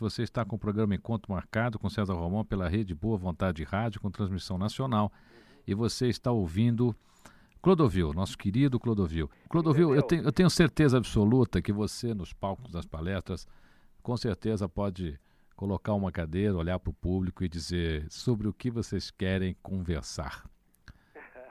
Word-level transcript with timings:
Você 0.00 0.22
está 0.22 0.44
com 0.44 0.54
o 0.54 0.58
programa 0.58 0.94
Encontro 0.94 1.32
Marcado 1.32 1.76
com 1.76 1.90
César 1.90 2.14
Romão 2.14 2.44
pela 2.44 2.68
rede 2.68 2.94
Boa 2.94 3.18
Vontade 3.18 3.64
Rádio, 3.64 4.00
com 4.00 4.10
transmissão 4.10 4.56
nacional. 4.56 5.12
E 5.66 5.74
você 5.74 6.06
está 6.06 6.30
ouvindo 6.30 6.94
Clodovil, 7.60 8.12
nosso 8.12 8.38
querido 8.38 8.78
Clodovil. 8.78 9.28
Clodovil, 9.48 9.96
eu 9.96 10.02
tenho, 10.02 10.22
eu 10.22 10.30
tenho 10.30 10.48
certeza 10.48 10.98
absoluta 10.98 11.60
que 11.60 11.72
você, 11.72 12.14
nos 12.14 12.32
palcos 12.32 12.70
das 12.70 12.86
palestras, 12.86 13.46
com 14.00 14.16
certeza 14.16 14.68
pode 14.68 15.18
colocar 15.56 15.94
uma 15.94 16.12
cadeira, 16.12 16.56
olhar 16.56 16.78
para 16.78 16.90
o 16.90 16.94
público 16.94 17.42
e 17.42 17.48
dizer 17.48 18.06
sobre 18.08 18.46
o 18.46 18.52
que 18.52 18.70
vocês 18.70 19.10
querem 19.10 19.56
conversar. 19.60 20.48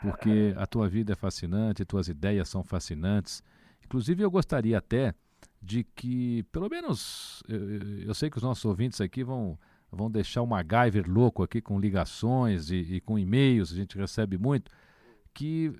Porque 0.01 0.53
a 0.57 0.65
tua 0.65 0.87
vida 0.87 1.11
é 1.11 1.15
fascinante, 1.17 1.83
tuas 1.83 2.07
ideias 2.07 2.47
são 2.47 2.63
fascinantes. 2.63 3.43
Inclusive, 3.83 4.23
eu 4.23 4.31
gostaria 4.31 4.77
até 4.77 5.13
de 5.61 5.83
que, 5.83 6.43
pelo 6.51 6.69
menos, 6.69 7.43
eu, 7.47 8.07
eu 8.07 8.13
sei 8.13 8.29
que 8.29 8.37
os 8.37 8.43
nossos 8.43 8.63
ouvintes 8.65 9.01
aqui 9.01 9.23
vão, 9.23 9.57
vão 9.91 10.09
deixar 10.09 10.41
o 10.41 10.47
MacGyver 10.47 11.09
louco 11.09 11.43
aqui 11.43 11.61
com 11.61 11.79
ligações 11.79 12.69
e, 12.69 12.77
e 12.77 13.01
com 13.01 13.17
e-mails, 13.17 13.71
a 13.71 13.75
gente 13.75 13.97
recebe 13.97 14.37
muito, 14.37 14.71
que 15.33 15.73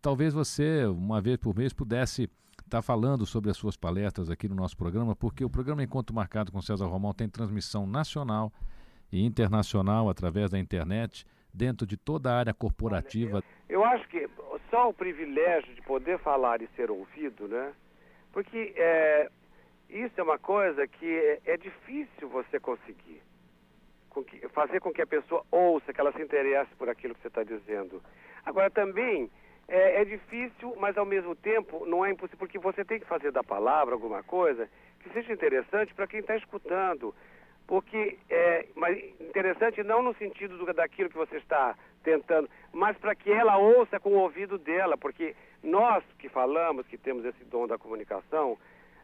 talvez 0.00 0.32
você, 0.32 0.84
uma 0.86 1.20
vez 1.20 1.36
por 1.36 1.54
mês, 1.54 1.72
pudesse 1.72 2.30
estar 2.52 2.78
tá 2.78 2.82
falando 2.82 3.26
sobre 3.26 3.50
as 3.50 3.56
suas 3.56 3.76
palestras 3.76 4.30
aqui 4.30 4.48
no 4.48 4.54
nosso 4.54 4.76
programa, 4.76 5.14
porque 5.14 5.44
o 5.44 5.50
programa 5.50 5.82
Encontro 5.82 6.14
Marcado 6.14 6.50
com 6.50 6.62
César 6.62 6.86
Romão 6.86 7.12
tem 7.12 7.28
transmissão 7.28 7.86
nacional 7.86 8.52
e 9.12 9.24
internacional 9.24 10.08
através 10.08 10.50
da 10.50 10.58
internet, 10.58 11.24
dentro 11.52 11.86
de 11.86 11.96
toda 11.96 12.32
a 12.32 12.38
área 12.38 12.54
corporativa. 12.54 13.42
Eu 13.68 13.84
acho 13.84 14.06
que 14.08 14.28
só 14.70 14.88
o 14.88 14.94
privilégio 14.94 15.74
de 15.74 15.82
poder 15.82 16.18
falar 16.18 16.60
e 16.60 16.68
ser 16.76 16.90
ouvido, 16.90 17.48
né? 17.48 17.72
Porque 18.36 18.74
é, 18.76 19.30
isso 19.88 20.20
é 20.20 20.22
uma 20.22 20.38
coisa 20.38 20.86
que 20.86 21.06
é, 21.06 21.40
é 21.54 21.56
difícil 21.56 22.28
você 22.28 22.60
conseguir. 22.60 23.22
Com 24.10 24.22
que, 24.22 24.46
fazer 24.48 24.78
com 24.78 24.92
que 24.92 25.00
a 25.00 25.06
pessoa 25.06 25.42
ouça, 25.50 25.90
que 25.90 25.98
ela 25.98 26.12
se 26.12 26.20
interesse 26.20 26.70
por 26.74 26.86
aquilo 26.86 27.14
que 27.14 27.22
você 27.22 27.28
está 27.28 27.42
dizendo. 27.42 28.02
Agora, 28.44 28.68
também 28.68 29.30
é, 29.66 30.02
é, 30.02 30.04
difícil, 30.04 30.76
mas 30.76 30.98
ao 30.98 31.06
mesmo 31.06 31.34
tempo 31.34 31.86
não 31.86 32.04
é 32.04 32.10
impossível, 32.10 32.40
porque 32.40 32.58
você 32.58 32.84
tem 32.84 33.00
que 33.00 33.06
fazer 33.06 33.32
da 33.32 33.42
palavra 33.42 33.94
alguma 33.94 34.22
coisa 34.22 34.68
que 35.00 35.08
seja 35.14 35.32
interessante 35.32 35.94
para 35.94 36.06
quem 36.06 36.20
está 36.20 36.36
escutando. 36.36 37.14
Porque 37.66 38.18
é 38.28 38.66
mas 38.74 38.98
interessante 39.18 39.82
não 39.82 40.02
no 40.02 40.14
sentido 40.16 40.58
do, 40.58 40.74
daquilo 40.74 41.08
que 41.08 41.16
você 41.16 41.38
está 41.38 41.74
tentando, 42.04 42.50
mas 42.70 42.98
para 42.98 43.14
que 43.14 43.32
ela 43.32 43.56
ouça 43.56 43.98
com 43.98 44.10
o 44.10 44.18
ouvido 44.18 44.58
dela, 44.58 44.98
porque 44.98 45.34
nós 45.66 46.04
que 46.18 46.28
falamos, 46.28 46.86
que 46.86 46.96
temos 46.96 47.24
esse 47.24 47.44
dom 47.44 47.66
da 47.66 47.76
comunicação, 47.76 48.56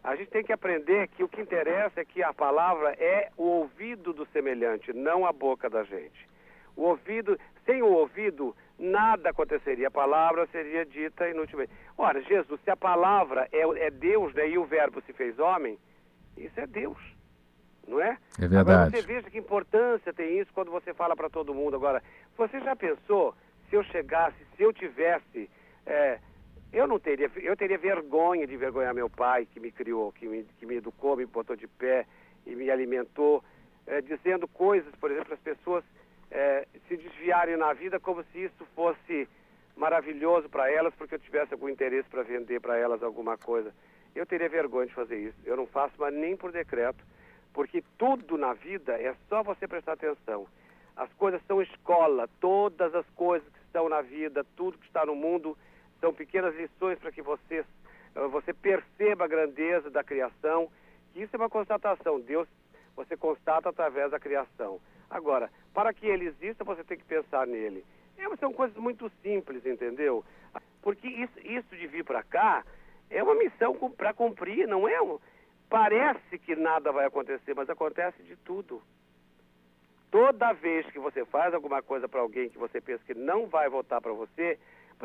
a 0.03 0.17
gente 0.17 0.31
tem 0.31 0.45
que 0.45 0.53
aprender 0.53 1.09
que 1.09 1.23
o 1.23 1.29
que 1.29 1.41
interessa 1.41 2.01
é 2.01 2.05
que 2.05 2.23
a 2.23 2.33
palavra 2.33 2.93
é 2.99 3.31
o 3.37 3.43
ouvido 3.43 4.13
do 4.13 4.27
semelhante, 4.27 4.93
não 4.93 5.27
a 5.27 5.33
boca 5.33 5.69
da 5.69 5.85
gente. 5.85 6.29
O 6.77 6.83
ouvido, 6.83 7.39
sem 7.67 7.83
o 7.83 7.93
ouvido, 7.93 8.57
nada 8.79 9.31
aconteceria. 9.31 9.89
A 9.89 9.91
palavra 9.91 10.47
seria 10.47 10.87
dita 10.87 11.29
inutilmente. 11.29 11.73
Ora, 11.99 12.23
Jesus, 12.23 12.61
se 12.63 12.71
a 12.71 12.77
palavra 12.77 13.49
é, 13.53 13.61
é 13.87 13.91
Deus 13.91 14.33
né, 14.35 14.49
e 14.49 14.59
o 14.59 14.65
verbo 14.65 15.03
se 15.03 15.13
fez 15.13 15.39
homem, 15.39 15.79
isso 16.37 16.59
é 16.59 16.67
Deus. 16.67 16.99
Não 17.87 18.01
é? 18.01 18.17
É 18.39 18.49
verdade. 18.49 18.71
Agora 18.71 18.91
você 18.91 19.03
veja 19.03 19.31
que 19.31 19.39
importância 19.39 20.13
tem 20.13 20.39
isso 20.39 20.53
quando 20.53 20.71
você 20.71 20.95
fala 20.95 21.15
para 21.15 21.29
todo 21.29 21.55
mundo. 21.55 21.77
Agora, 21.77 22.03
você 22.37 22.61
já 22.61 22.75
pensou 22.75 23.35
se 23.69 23.77
eu 23.77 23.83
chegasse, 23.85 24.37
se 24.57 24.63
eu 24.63 24.73
tivesse 24.73 25.51
eu 26.83 26.89
não 26.89 26.99
teria, 26.99 27.31
eu 27.37 27.57
teria 27.57 27.79
vergonha 27.79 28.47
de 28.47 28.57
vergonhar 28.57 28.93
meu 28.93 29.09
pai 29.09 29.47
que 29.47 29.61
me 29.61 29.71
criou, 29.71 30.13
que 30.13 30.27
me, 30.27 30.45
que 30.59 30.67
me 30.67 30.77
educou, 30.77 31.17
me 31.17 31.25
botou 31.25 31.55
de 31.55 31.69
pé 31.69 32.07
e 32.45 32.55
me 32.57 32.71
alimentou, 32.71 33.43
é, 33.87 34.01
dizendo 34.01 34.49
coisas, 34.49 34.93
por 34.97 35.11
exemplo, 35.11 35.33
as 35.33 35.41
pessoas 35.41 35.85
é, 36.31 36.67
se 36.89 36.97
desviarem 36.97 37.57
na 37.57 37.73
vida 37.73 38.01
como 38.01 38.25
se 38.25 38.45
isso 38.45 38.67
fosse 38.75 39.29
maravilhoso 39.77 40.49
para 40.49 40.71
elas, 40.71 40.93
porque 40.95 41.15
eu 41.15 41.21
tivesse 41.21 41.55
algum 41.55 41.69
interesse 41.69 42.09
para 42.09 42.23
vender 42.23 42.61
para 42.61 42.77
elas 42.77 43.03
alguma 43.03 43.39
coisa. 43.39 43.73
Eu 44.15 44.27
teria 44.27 44.49
vergonha 44.49 44.87
de 44.87 44.95
fazer 44.95 45.19
isso. 45.19 45.39
Eu 45.45 45.57
não 45.57 45.67
faço, 45.67 45.95
mas 45.99 46.13
nem 46.13 46.37
por 46.37 46.51
decreto, 46.51 47.03
porque 47.55 47.83
tudo 47.97 48.37
na 48.37 48.55
vida 48.55 49.01
é 49.01 49.15
só 49.29 49.43
você 49.43 49.69
prestar 49.69 49.93
atenção. 49.93 50.47
As 50.97 51.11
coisas 51.15 51.41
são 51.47 51.63
escola, 51.63 52.29
todas 52.41 52.95
as 52.95 53.07
coisas 53.11 53.49
que 53.49 53.59
estão 53.67 53.89
na 53.89 54.03
vida, 54.03 54.45
tudo 54.57 54.79
que 54.79 54.87
está 54.87 55.07
no 55.07 55.15
mundo 55.15 55.57
são 56.03 56.13
pequenas 56.13 56.53
lições 56.57 56.99
para 56.99 57.13
que 57.13 57.23
você, 57.23 57.65
eh, 58.17 58.27
você 58.27 58.53
perceba 58.53 59.25
a 59.25 59.29
grandeza 59.29 59.89
da 59.89 60.03
criação, 60.03 60.69
isso 61.15 61.35
é 61.35 61.39
uma 61.39 61.49
constatação. 61.49 62.21
Deus, 62.21 62.49
você 62.97 63.17
constata 63.17 63.69
através 63.69 64.11
da 64.11 64.19
criação. 64.19 64.81
Agora, 65.09 65.49
para 65.73 65.95
que 65.95 66.05
ele 66.05 66.27
exista, 66.27 66.65
você 66.65 66.83
tem 66.83 66.99
que 66.99 67.05
pensar 67.05 67.47
nele. 67.47 67.85
É, 68.19 68.37
são 68.37 68.53
coisas 68.53 68.77
muito 68.77 69.11
simples, 69.23 69.65
entendeu? 69.65 70.25
Porque 70.83 71.07
isso, 71.07 71.39
isso 71.39 71.77
de 71.77 71.87
vir 71.87 72.05
para 72.05 72.23
cá 72.25 72.65
é 73.09 73.23
uma 73.23 73.37
missão 73.37 73.75
para 73.97 74.13
cumprir, 74.13 74.67
não 74.67 74.89
é 74.89 75.01
um... 75.01 75.21
Parece 75.71 76.39
que 76.39 76.57
nada 76.57 76.91
vai 76.91 77.07
acontecer, 77.07 77.55
mas 77.55 77.71
acontece 77.71 78.23
de 78.25 78.37
tudo. 78.37 78.83
Toda 80.11 80.53
vez 80.53 80.85
que 80.91 80.99
você 80.99 81.25
faz 81.25 81.55
alguma 81.55 81.81
coisa 81.81 82.09
para 82.09 82.21
alguém 82.21 82.51
que 82.51 82.59
você 82.59 82.81
pensa 82.81 83.03
que 83.07 83.15
não 83.15 83.47
vai 83.47 83.69
voltar 83.71 84.01
para 84.01 84.13
você, 84.13 84.59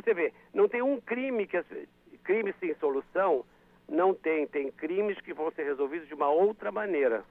você 0.03 0.13
vê, 0.13 0.33
não 0.53 0.67
tem 0.67 0.81
um 0.81 0.99
crime 1.01 1.47
que 1.47 1.57
crime 2.23 2.53
sem 2.59 2.75
solução, 2.75 3.45
não 3.89 4.13
tem. 4.13 4.45
Tem 4.47 4.71
crimes 4.71 5.19
que 5.21 5.33
vão 5.33 5.49
ser 5.51 5.63
resolvidos 5.63 6.07
de 6.07 6.13
uma 6.13 6.29
outra 6.29 6.71
maneira. 6.71 7.23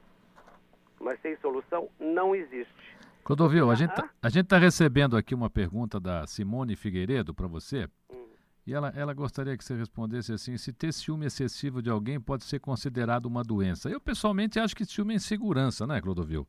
Mas 0.98 1.20
sem 1.20 1.36
solução 1.36 1.88
não 2.00 2.34
existe. 2.34 2.96
Clodovil, 3.22 3.70
a 3.70 3.74
gente 3.74 3.94
tá, 3.94 4.08
a 4.22 4.28
gente 4.28 4.44
está 4.44 4.56
recebendo 4.56 5.16
aqui 5.16 5.34
uma 5.34 5.50
pergunta 5.50 6.00
da 6.00 6.26
Simone 6.26 6.76
Figueiredo 6.76 7.34
para 7.34 7.46
você. 7.46 7.88
Hum. 8.10 8.28
E 8.66 8.72
ela, 8.72 8.92
ela 8.96 9.12
gostaria 9.12 9.56
que 9.56 9.64
você 9.64 9.74
respondesse 9.74 10.32
assim: 10.32 10.56
se 10.56 10.72
ter 10.72 10.92
ciúme 10.92 11.26
excessivo 11.26 11.82
de 11.82 11.90
alguém 11.90 12.18
pode 12.18 12.44
ser 12.44 12.60
considerado 12.60 13.26
uma 13.26 13.42
doença. 13.42 13.90
Eu 13.90 14.00
pessoalmente 14.00 14.58
acho 14.58 14.74
que 14.74 14.84
ciúme 14.84 15.12
é 15.12 15.16
insegurança, 15.16 15.86
né, 15.86 16.00
Clodovil? 16.00 16.46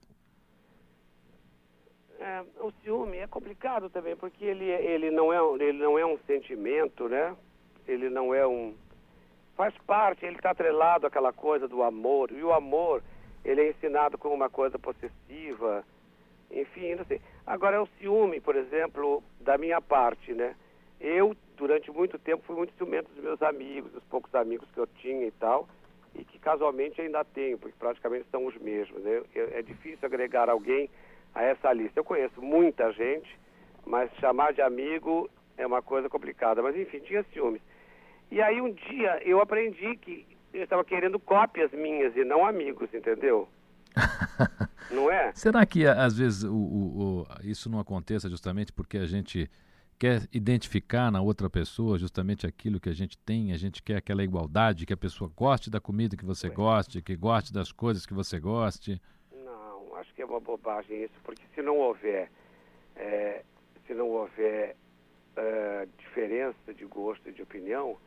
É, 2.38 2.44
o 2.64 2.72
ciúme 2.84 3.18
é 3.18 3.28
complicado 3.28 3.90
também, 3.90 4.16
porque 4.16 4.46
ele, 4.46 4.66
ele, 4.66 5.10
não 5.10 5.34
é, 5.34 5.40
ele 5.64 5.80
não 5.80 5.98
é 5.98 6.06
um 6.06 6.18
sentimento, 6.28 7.10
né? 7.10 7.36
Ele 7.88 8.10
não 8.10 8.34
é 8.34 8.46
um. 8.46 8.76
Faz 9.56 9.76
parte, 9.88 10.26
ele 10.26 10.36
está 10.36 10.52
atrelado 10.52 11.08
àquela 11.08 11.34
coisa 11.34 11.68
do 11.68 11.82
amor. 11.82 12.32
E 12.32 12.44
o 12.44 12.54
amor, 12.54 13.02
ele 13.44 13.62
é 13.62 13.70
ensinado 13.70 14.18
como 14.18 14.36
uma 14.36 14.50
coisa 14.50 14.78
possessiva. 14.78 15.84
Enfim, 16.52 16.96
não 16.96 17.06
sei. 17.06 17.20
Agora, 17.46 17.78
é 17.78 17.80
o 17.80 17.90
ciúme, 18.00 18.40
por 18.40 18.56
exemplo, 18.56 19.24
da 19.40 19.58
minha 19.58 19.82
parte, 19.82 20.34
né? 20.34 20.56
Eu, 21.00 21.36
durante 21.56 21.90
muito 21.92 22.20
tempo, 22.20 22.44
fui 22.46 22.56
muito 22.56 22.74
ciumento 22.78 23.12
dos 23.14 23.24
meus 23.24 23.42
amigos, 23.42 23.92
dos 23.92 24.04
poucos 24.04 24.34
amigos 24.36 24.70
que 24.72 24.80
eu 24.80 24.88
tinha 24.88 25.26
e 25.26 25.32
tal, 25.32 25.68
e 26.14 26.24
que 26.24 26.38
casualmente 26.38 27.02
ainda 27.02 27.24
tenho, 27.24 27.58
porque 27.58 27.76
praticamente 27.80 28.28
são 28.30 28.46
os 28.46 28.56
mesmos. 28.58 29.02
Né? 29.04 29.24
É 29.36 29.62
difícil 29.62 30.06
agregar 30.06 30.50
alguém 30.50 30.90
a 31.38 31.44
essa 31.44 31.72
lista. 31.72 32.00
Eu 32.00 32.04
conheço 32.04 32.42
muita 32.42 32.92
gente, 32.92 33.30
mas 33.86 34.10
chamar 34.20 34.54
de 34.54 34.62
amigo 34.62 35.30
é 35.56 35.66
uma 35.66 35.82
coisa 35.82 36.10
complicada. 36.10 36.62
Mas 36.64 36.76
enfim, 36.76 37.00
tinha 37.00 37.24
ciúmes. 37.32 37.62
E 38.32 38.42
aí 38.42 38.60
um 38.60 38.72
dia 38.72 39.22
eu 39.24 39.40
aprendi 39.40 39.96
que 39.98 40.26
eu 40.52 40.64
estava 40.64 40.84
querendo 40.84 41.20
cópias 41.20 41.72
minhas 41.72 42.16
e 42.16 42.24
não 42.24 42.46
amigos, 42.46 42.92
entendeu? 42.94 43.48
não 44.92 45.12
é? 45.12 45.32
Será 45.34 45.66
que 45.66 45.86
às 45.86 46.18
vezes 46.18 46.44
o, 46.44 46.54
o, 46.54 47.22
o, 47.22 47.28
isso 47.44 47.70
não 47.70 47.80
aconteça 47.80 48.30
justamente 48.30 48.74
porque 48.74 48.98
a 48.98 49.06
gente 49.06 49.50
quer 50.00 50.28
identificar 50.32 51.12
na 51.12 51.22
outra 51.22 51.50
pessoa 51.50 51.98
justamente 51.98 52.46
aquilo 52.46 52.80
que 52.80 52.90
a 52.90 52.94
gente 52.94 53.18
tem, 53.20 53.52
a 53.52 53.58
gente 53.58 53.82
quer 53.82 53.98
aquela 53.98 54.24
igualdade, 54.24 54.86
que 54.86 54.94
a 54.94 54.98
pessoa 54.98 55.32
goste 55.36 55.70
da 55.70 55.80
comida 55.80 56.18
que 56.18 56.26
você 56.26 56.48
é. 56.48 56.50
goste, 56.50 57.02
que 57.02 57.16
goste 57.16 57.54
das 57.54 57.72
coisas 57.72 58.06
que 58.06 58.14
você 58.14 58.40
goste? 58.40 59.02
É 60.22 60.26
uma 60.26 60.40
bobagem 60.40 61.04
isso, 61.04 61.14
porque 61.24 61.44
se 61.54 61.62
não 61.62 61.78
houver, 61.78 62.30
é, 62.96 63.44
se 63.86 63.94
não 63.94 64.10
houver 64.10 64.76
é, 65.36 65.88
diferença 65.98 66.74
de 66.74 66.86
gosto 66.86 67.30
e 67.30 67.32
de 67.32 67.42
opinião, 67.42 67.98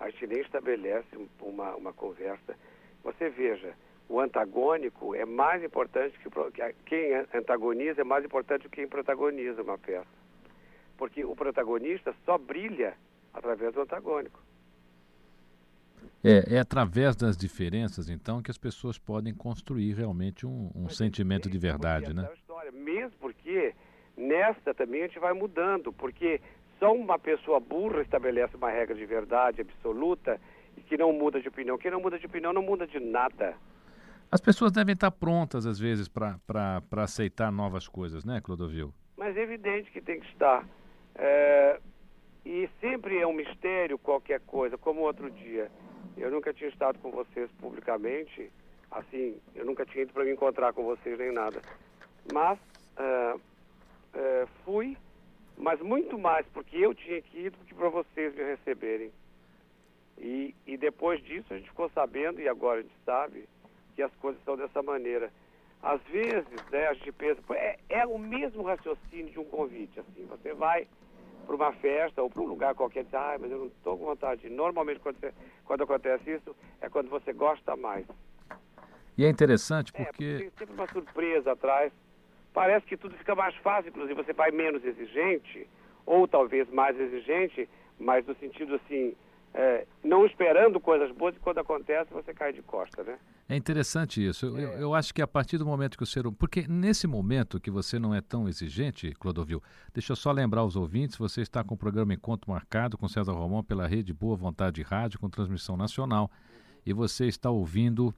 a 0.00 0.10
gente 0.10 0.26
nem 0.26 0.40
estabelece 0.40 1.08
uma, 1.40 1.74
uma 1.74 1.92
conversa. 1.92 2.56
Você 3.02 3.28
veja, 3.28 3.74
o 4.08 4.20
antagônico 4.20 5.14
é 5.14 5.24
mais 5.24 5.62
importante 5.62 6.18
que, 6.18 6.30
que 6.30 6.74
quem 6.86 7.14
antagoniza 7.34 8.00
é 8.00 8.04
mais 8.04 8.24
importante 8.24 8.68
que 8.68 8.76
quem 8.76 8.88
protagoniza 8.88 9.62
uma 9.62 9.76
peça. 9.76 10.06
Porque 10.96 11.24
o 11.24 11.36
protagonista 11.36 12.14
só 12.24 12.38
brilha 12.38 12.96
através 13.34 13.74
do 13.74 13.82
antagônico. 13.82 14.40
É, 16.22 16.56
é 16.56 16.58
através 16.58 17.14
das 17.14 17.36
diferenças, 17.36 18.10
então, 18.10 18.42
que 18.42 18.50
as 18.50 18.58
pessoas 18.58 18.98
podem 18.98 19.32
construir 19.32 19.94
realmente 19.94 20.46
um, 20.46 20.70
um 20.74 20.88
sentimento 20.88 21.48
de 21.48 21.58
verdade, 21.58 22.12
né? 22.12 22.28
História, 22.34 22.72
mesmo 22.72 23.12
porque 23.20 23.74
nesta 24.16 24.74
também 24.74 25.04
a 25.04 25.06
gente 25.06 25.18
vai 25.20 25.32
mudando, 25.32 25.92
porque 25.92 26.40
só 26.78 26.92
uma 26.92 27.18
pessoa 27.18 27.60
burra 27.60 28.02
estabelece 28.02 28.56
uma 28.56 28.70
regra 28.70 28.96
de 28.96 29.06
verdade 29.06 29.60
absoluta 29.60 30.40
e 30.76 30.80
que 30.80 30.96
não 30.96 31.12
muda 31.12 31.40
de 31.40 31.48
opinião. 31.48 31.78
Quem 31.78 31.90
não 31.90 32.00
muda 32.00 32.18
de 32.18 32.26
opinião 32.26 32.52
não 32.52 32.62
muda 32.62 32.86
de 32.86 32.98
nada. 32.98 33.54
As 34.30 34.40
pessoas 34.40 34.72
devem 34.72 34.92
estar 34.92 35.10
prontas, 35.10 35.66
às 35.66 35.78
vezes, 35.78 36.08
para 36.08 36.82
aceitar 36.96 37.50
novas 37.50 37.88
coisas, 37.88 38.24
né, 38.24 38.40
Clodovil? 38.40 38.92
Mas 39.16 39.36
é 39.36 39.42
evidente 39.42 39.90
que 39.90 40.00
tem 40.00 40.20
que 40.20 40.26
estar. 40.26 40.66
É, 41.14 41.80
e 42.44 42.68
sempre 42.80 43.18
é 43.18 43.26
um 43.26 43.32
mistério 43.32 43.98
qualquer 43.98 44.40
coisa, 44.40 44.76
como 44.76 45.00
outro 45.00 45.30
dia. 45.30 45.70
Eu 46.20 46.30
nunca 46.30 46.52
tinha 46.52 46.68
estado 46.68 46.98
com 46.98 47.10
vocês 47.10 47.50
publicamente, 47.60 48.50
assim, 48.90 49.40
eu 49.54 49.64
nunca 49.64 49.86
tinha 49.86 50.02
ido 50.02 50.12
para 50.12 50.24
me 50.24 50.32
encontrar 50.32 50.72
com 50.72 50.84
vocês 50.84 51.18
nem 51.18 51.32
nada. 51.32 51.60
Mas 52.32 52.58
é, 52.96 53.36
é, 54.14 54.46
fui, 54.64 54.96
mas 55.56 55.80
muito 55.80 56.18
mais 56.18 56.46
porque 56.48 56.76
eu 56.76 56.94
tinha 56.94 57.20
que 57.22 57.38
ir 57.38 57.50
do 57.50 57.58
que 57.64 57.74
para 57.74 57.88
vocês 57.88 58.34
me 58.34 58.42
receberem. 58.42 59.10
E, 60.18 60.54
e 60.66 60.76
depois 60.76 61.22
disso 61.22 61.52
a 61.54 61.56
gente 61.56 61.68
ficou 61.68 61.88
sabendo, 61.90 62.40
e 62.40 62.48
agora 62.48 62.80
a 62.80 62.82
gente 62.82 62.96
sabe, 63.04 63.48
que 63.94 64.02
as 64.02 64.14
coisas 64.16 64.42
são 64.44 64.56
dessa 64.56 64.82
maneira. 64.82 65.30
Às 65.82 66.02
vezes, 66.02 66.70
né, 66.72 66.88
a 66.88 66.94
gente 66.94 67.12
pensa, 67.12 67.40
é, 67.52 67.78
é 67.88 68.06
o 68.06 68.18
mesmo 68.18 68.62
raciocínio 68.62 69.30
de 69.30 69.38
um 69.38 69.44
convite, 69.44 70.00
assim, 70.00 70.26
você 70.26 70.52
vai 70.52 70.88
para 71.48 71.56
uma 71.56 71.72
festa 71.72 72.22
ou 72.22 72.28
para 72.28 72.42
um 72.42 72.46
lugar 72.46 72.74
qualquer, 72.74 73.04
diz, 73.04 73.14
ah, 73.14 73.36
mas 73.40 73.50
eu 73.50 73.58
não 73.58 73.66
estou 73.68 73.96
com 73.96 74.04
vontade. 74.04 74.50
Normalmente, 74.50 75.00
quando, 75.00 75.18
você, 75.18 75.32
quando 75.64 75.82
acontece 75.82 76.30
isso, 76.30 76.54
é 76.78 76.90
quando 76.90 77.08
você 77.08 77.32
gosta 77.32 77.74
mais. 77.74 78.06
E 79.16 79.24
é 79.24 79.28
interessante 79.30 79.90
porque... 79.90 80.02
É, 80.02 80.12
porque 80.12 80.38
tem 80.38 80.50
sempre 80.58 80.74
uma 80.74 80.86
surpresa 80.86 81.52
atrás. 81.52 81.90
Parece 82.52 82.84
que 82.84 82.98
tudo 82.98 83.16
fica 83.16 83.34
mais 83.34 83.54
fácil, 83.56 83.88
inclusive 83.88 84.22
você 84.22 84.34
vai 84.34 84.50
menos 84.50 84.84
exigente, 84.84 85.66
ou 86.04 86.28
talvez 86.28 86.68
mais 86.70 86.98
exigente, 87.00 87.68
mas 87.98 88.26
no 88.26 88.34
sentido 88.34 88.74
assim, 88.74 89.16
é, 89.54 89.86
não 90.04 90.26
esperando 90.26 90.78
coisas 90.78 91.10
boas 91.12 91.34
e 91.34 91.40
quando 91.40 91.58
acontece 91.58 92.12
você 92.12 92.34
cai 92.34 92.52
de 92.52 92.62
costa, 92.62 93.02
né? 93.02 93.18
É 93.48 93.56
interessante 93.56 94.24
isso. 94.24 94.44
Eu, 94.44 94.58
é. 94.58 94.82
eu, 94.82 94.94
acho 94.94 95.14
que 95.14 95.22
a 95.22 95.26
partir 95.26 95.56
do 95.56 95.64
momento 95.64 95.96
que 95.96 96.02
o 96.02 96.06
ser 96.06 96.20
humano. 96.20 96.36
Porque 96.36 96.66
nesse 96.68 97.06
momento 97.06 97.58
que 97.58 97.70
você 97.70 97.98
não 97.98 98.14
é 98.14 98.20
tão 98.20 98.46
exigente, 98.46 99.14
Clodovil, 99.18 99.62
deixa 99.94 100.12
eu 100.12 100.16
só 100.16 100.30
lembrar 100.30 100.60
aos 100.60 100.76
ouvintes: 100.76 101.16
você 101.16 101.40
está 101.40 101.64
com 101.64 101.74
o 101.74 101.78
programa 101.78 102.12
Encontro 102.12 102.50
Marcado 102.50 102.98
com 102.98 103.08
César 103.08 103.32
Romão 103.32 103.64
pela 103.64 103.86
rede 103.86 104.12
Boa 104.12 104.36
Vontade 104.36 104.82
Rádio, 104.82 105.18
com 105.18 105.30
transmissão 105.30 105.78
nacional. 105.78 106.30
E 106.84 106.92
você 106.92 107.26
está 107.26 107.48
ouvindo 107.48 108.14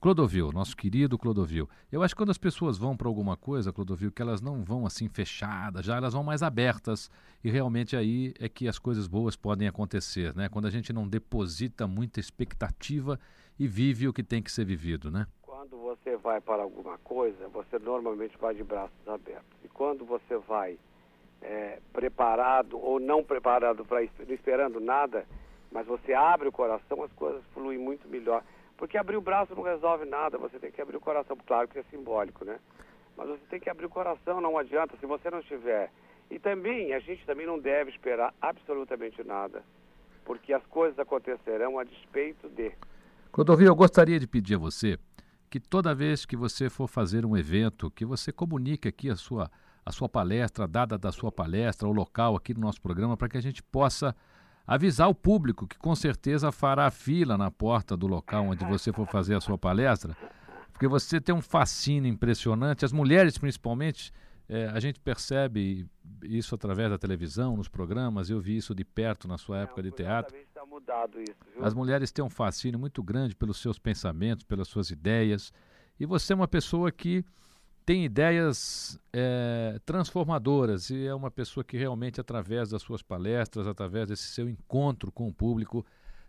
Clodovil, 0.00 0.52
nosso 0.52 0.76
querido 0.76 1.18
Clodovil. 1.18 1.68
Eu 1.90 2.02
acho 2.02 2.14
que 2.14 2.18
quando 2.18 2.30
as 2.30 2.38
pessoas 2.38 2.76
vão 2.76 2.96
para 2.96 3.08
alguma 3.08 3.36
coisa, 3.36 3.72
Clodovil, 3.72 4.12
que 4.12 4.22
elas 4.22 4.40
não 4.40 4.62
vão 4.62 4.86
assim 4.86 5.08
fechadas, 5.08 5.84
já 5.84 5.96
elas 5.96 6.12
vão 6.12 6.22
mais 6.22 6.42
abertas 6.42 7.10
e 7.42 7.50
realmente 7.50 7.96
aí 7.96 8.32
é 8.38 8.48
que 8.48 8.68
as 8.68 8.78
coisas 8.78 9.08
boas 9.08 9.34
podem 9.34 9.66
acontecer, 9.66 10.34
né? 10.36 10.48
Quando 10.48 10.66
a 10.66 10.70
gente 10.70 10.92
não 10.92 11.08
deposita 11.08 11.86
muita 11.86 12.20
expectativa 12.20 13.18
e 13.58 13.66
vive 13.66 14.08
o 14.08 14.12
que 14.12 14.22
tem 14.22 14.42
que 14.42 14.50
ser 14.50 14.64
vivido, 14.64 15.10
né? 15.10 15.26
Quando 15.42 15.76
você 15.76 16.16
vai 16.16 16.40
para 16.40 16.62
alguma 16.62 16.98
coisa, 16.98 17.48
você 17.48 17.78
normalmente 17.78 18.36
vai 18.38 18.54
de 18.54 18.62
braços 18.62 19.08
abertos. 19.08 19.58
E 19.64 19.68
quando 19.68 20.04
você 20.04 20.36
vai 20.36 20.78
é, 21.42 21.80
preparado 21.92 22.78
ou 22.78 23.00
não 23.00 23.22
preparado 23.22 23.84
para 23.84 24.00
não 24.00 24.34
esperando 24.34 24.80
nada, 24.80 25.26
mas 25.70 25.86
você 25.86 26.14
abre 26.14 26.48
o 26.48 26.52
coração, 26.52 27.02
as 27.02 27.12
coisas 27.12 27.42
fluem 27.52 27.78
muito 27.78 28.08
melhor. 28.08 28.42
Porque 28.76 28.96
abrir 28.96 29.16
o 29.16 29.20
braço 29.20 29.54
não 29.54 29.62
resolve 29.62 30.04
nada, 30.04 30.38
você 30.38 30.58
tem 30.58 30.70
que 30.70 30.80
abrir 30.80 30.96
o 30.96 31.00
coração. 31.00 31.36
Claro 31.46 31.66
que 31.68 31.78
é 31.78 31.82
simbólico, 31.90 32.44
né? 32.44 32.60
Mas 33.16 33.28
você 33.28 33.42
tem 33.50 33.60
que 33.60 33.68
abrir 33.68 33.86
o 33.86 33.90
coração, 33.90 34.40
não 34.40 34.56
adianta 34.56 34.96
se 34.96 35.04
você 35.04 35.28
não 35.28 35.40
estiver. 35.40 35.90
E 36.30 36.38
também, 36.38 36.92
a 36.92 37.00
gente 37.00 37.24
também 37.26 37.46
não 37.46 37.58
deve 37.58 37.90
esperar 37.90 38.32
absolutamente 38.40 39.24
nada, 39.24 39.64
porque 40.24 40.52
as 40.52 40.64
coisas 40.66 40.98
acontecerão 40.98 41.78
a 41.78 41.84
despeito 41.84 42.48
de. 42.48 42.72
Clodovil, 43.32 43.66
eu 43.66 43.76
gostaria 43.76 44.18
de 44.18 44.26
pedir 44.26 44.54
a 44.54 44.58
você 44.58 44.98
que 45.50 45.60
toda 45.60 45.94
vez 45.94 46.26
que 46.26 46.36
você 46.36 46.68
for 46.68 46.86
fazer 46.86 47.24
um 47.24 47.36
evento, 47.36 47.90
que 47.90 48.04
você 48.04 48.32
comunique 48.32 48.88
aqui 48.88 49.08
a 49.08 49.16
sua, 49.16 49.50
a 49.84 49.92
sua 49.92 50.08
palestra, 50.08 50.64
a 50.64 50.96
da 50.98 51.12
sua 51.12 51.32
palestra, 51.32 51.88
o 51.88 51.92
local 51.92 52.36
aqui 52.36 52.52
no 52.52 52.60
nosso 52.60 52.80
programa, 52.80 53.16
para 53.16 53.28
que 53.28 53.38
a 53.38 53.42
gente 53.42 53.62
possa 53.62 54.14
avisar 54.66 55.08
o 55.08 55.14
público 55.14 55.66
que 55.66 55.78
com 55.78 55.94
certeza 55.94 56.52
fará 56.52 56.90
fila 56.90 57.38
na 57.38 57.50
porta 57.50 57.96
do 57.96 58.06
local 58.06 58.48
onde 58.48 58.64
você 58.66 58.92
for 58.92 59.06
fazer 59.06 59.34
a 59.34 59.40
sua 59.40 59.56
palestra, 59.56 60.14
porque 60.72 60.86
você 60.86 61.20
tem 61.20 61.34
um 61.34 61.40
fascínio 61.40 62.10
impressionante, 62.10 62.84
as 62.84 62.92
mulheres 62.92 63.38
principalmente, 63.38 64.12
é, 64.48 64.66
a 64.68 64.80
gente 64.80 64.98
percebe 64.98 65.86
isso 66.22 66.54
através 66.54 66.90
da 66.90 66.96
televisão, 66.96 67.56
nos 67.56 67.68
programas, 67.68 68.30
eu 68.30 68.40
vi 68.40 68.56
isso 68.56 68.74
de 68.74 68.84
perto 68.84 69.28
na 69.28 69.36
sua 69.36 69.58
época 69.60 69.82
de 69.82 69.90
teatro. 69.90 70.34
Tá 70.54 70.64
mudado 70.64 71.20
isso, 71.20 71.36
viu? 71.54 71.64
As 71.64 71.74
mulheres 71.74 72.10
têm 72.10 72.24
um 72.24 72.30
fascínio 72.30 72.78
muito 72.78 73.02
grande 73.02 73.36
pelos 73.36 73.58
seus 73.58 73.78
pensamentos, 73.78 74.44
pelas 74.44 74.66
suas 74.68 74.90
ideias, 74.90 75.52
e 76.00 76.06
você 76.06 76.32
é 76.32 76.36
uma 76.36 76.48
pessoa 76.48 76.90
que 76.90 77.24
tem 77.84 78.04
ideias 78.04 78.98
é, 79.12 79.80
transformadoras 79.84 80.90
e 80.90 81.06
é 81.06 81.14
uma 81.14 81.30
pessoa 81.30 81.64
que 81.64 81.76
realmente, 81.76 82.20
através 82.20 82.70
das 82.70 82.82
suas 82.82 83.02
palestras, 83.02 83.66
através 83.66 84.08
desse 84.08 84.28
seu 84.28 84.48
encontro 84.48 85.10
com 85.10 85.28
o 85.28 85.32
público, 85.32 85.84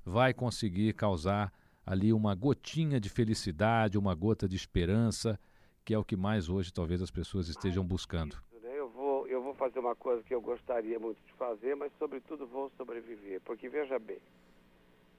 vai 0.06 0.34
conseguir 0.34 0.94
causar 0.94 1.54
ali 1.86 2.14
uma 2.14 2.36
gotinha 2.36 3.00
de 3.00 3.10
felicidade, 3.10 3.98
uma 3.98 4.16
gota 4.16 4.48
de 4.48 4.56
esperança, 4.56 5.40
que 5.86 5.94
é 5.94 5.98
o 5.98 6.04
que 6.04 6.16
mais 6.16 6.50
hoje 6.50 6.74
talvez 6.74 7.02
as 7.02 7.12
pessoas 7.12 7.48
estejam 7.48 7.84
buscando. 7.84 8.38
Né? 8.62 8.72
Eu 8.76 8.90
vou, 8.90 9.28
eu 9.28 9.42
vou 9.42 9.54
fazer 9.54 9.80
uma 9.80 9.96
coisa 9.96 10.24
que 10.24 10.34
eu 10.34 10.42
gostaria 10.42 11.00
muito 11.00 11.20
de 11.26 11.34
fazer, 11.34 11.76
mas 11.76 11.92
sobretudo 11.98 12.46
vou 12.48 12.72
sobreviver, 12.78 13.42
porque 13.42 13.68
veja 13.70 13.98
bem, 13.98 14.20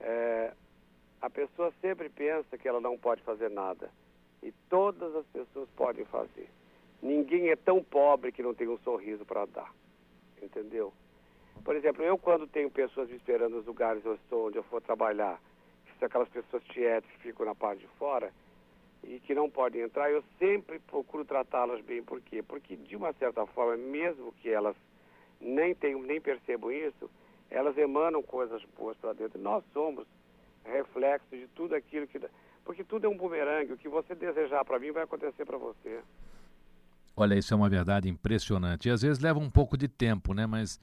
é, 0.00 0.54
a 1.20 1.28
pessoa 1.28 1.72
sempre 1.80 2.08
pensa 2.08 2.56
que 2.56 2.68
ela 2.68 2.80
não 2.80 2.96
pode 2.96 3.22
fazer 3.22 3.50
nada. 3.50 3.90
E 4.42 4.52
todas 4.70 5.14
as 5.14 5.26
pessoas 5.26 5.68
podem 5.76 6.04
fazer. 6.06 6.48
Ninguém 7.02 7.50
é 7.50 7.56
tão 7.56 7.82
pobre 7.82 8.32
que 8.32 8.42
não 8.42 8.54
tem 8.54 8.68
um 8.68 8.78
sorriso 8.78 9.24
para 9.24 9.44
dar. 9.46 9.74
Entendeu? 10.40 10.92
Por 11.62 11.76
exemplo, 11.76 12.02
eu 12.02 12.16
quando 12.16 12.46
tenho 12.46 12.70
pessoas 12.70 13.08
me 13.10 13.16
esperando 13.16 13.56
nos 13.56 13.66
lugares 13.66 14.00
onde 14.00 14.08
eu 14.08 14.14
estou, 14.14 14.48
onde 14.48 14.56
eu 14.56 14.62
for 14.62 14.80
trabalhar, 14.80 15.38
que 15.84 15.98
são 15.98 16.06
aquelas 16.06 16.28
pessoas 16.30 16.62
tietes 16.64 17.10
que 17.10 17.18
ficam 17.18 17.44
na 17.44 17.54
parte 17.54 17.80
de 17.80 17.88
fora 17.98 18.32
e 19.04 19.20
que 19.20 19.34
não 19.34 19.48
podem 19.48 19.82
entrar, 19.82 20.10
eu 20.10 20.22
sempre 20.38 20.78
procuro 20.78 21.24
tratá-las 21.24 21.80
bem. 21.82 22.02
Por 22.02 22.20
quê? 22.20 22.42
Porque, 22.42 22.76
de 22.76 22.96
uma 22.96 23.12
certa 23.14 23.46
forma, 23.46 23.76
mesmo 23.76 24.32
que 24.40 24.48
elas 24.48 24.76
nem 25.40 25.74
tenham, 25.74 26.02
nem 26.02 26.20
percebam 26.20 26.70
isso, 26.70 27.10
elas 27.50 27.76
emanam 27.78 28.22
coisas 28.22 28.62
boas 28.76 28.96
para 28.98 29.12
dentro. 29.12 29.40
Nós 29.40 29.64
somos 29.72 30.06
reflexo 30.64 31.30
de 31.30 31.48
tudo 31.48 31.74
aquilo 31.74 32.06
que 32.06 32.20
porque 32.64 32.84
tudo 32.84 33.06
é 33.06 33.08
um 33.08 33.16
bumerangue. 33.16 33.72
O 33.72 33.76
que 33.76 33.88
você 33.88 34.14
desejar 34.14 34.64
para 34.64 34.78
mim 34.78 34.92
vai 34.92 35.02
acontecer 35.02 35.44
para 35.44 35.58
você. 35.58 36.00
Olha, 37.16 37.34
isso 37.34 37.52
é 37.52 37.56
uma 37.56 37.68
verdade 37.68 38.08
impressionante. 38.08 38.88
E 38.88 38.90
às 38.90 39.02
vezes 39.02 39.18
leva 39.20 39.38
um 39.38 39.50
pouco 39.50 39.76
de 39.76 39.88
tempo, 39.88 40.32
né? 40.34 40.46
Mas 40.46 40.78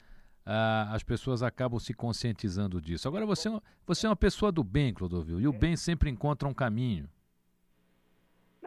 ah, 0.45 0.89
as 0.91 1.03
pessoas 1.03 1.41
acabam 1.41 1.79
se 1.79 1.93
conscientizando 1.93 2.81
disso. 2.81 3.07
Agora, 3.07 3.25
você, 3.25 3.47
é 3.47 3.61
você 3.85 4.05
é 4.05 4.09
uma 4.09 4.15
pessoa 4.15 4.51
do 4.51 4.63
bem, 4.63 4.93
Clodovil, 4.93 5.39
e 5.39 5.47
o 5.47 5.53
bem 5.53 5.75
sempre 5.77 6.09
encontra 6.09 6.47
um 6.47 6.53
caminho. 6.53 7.09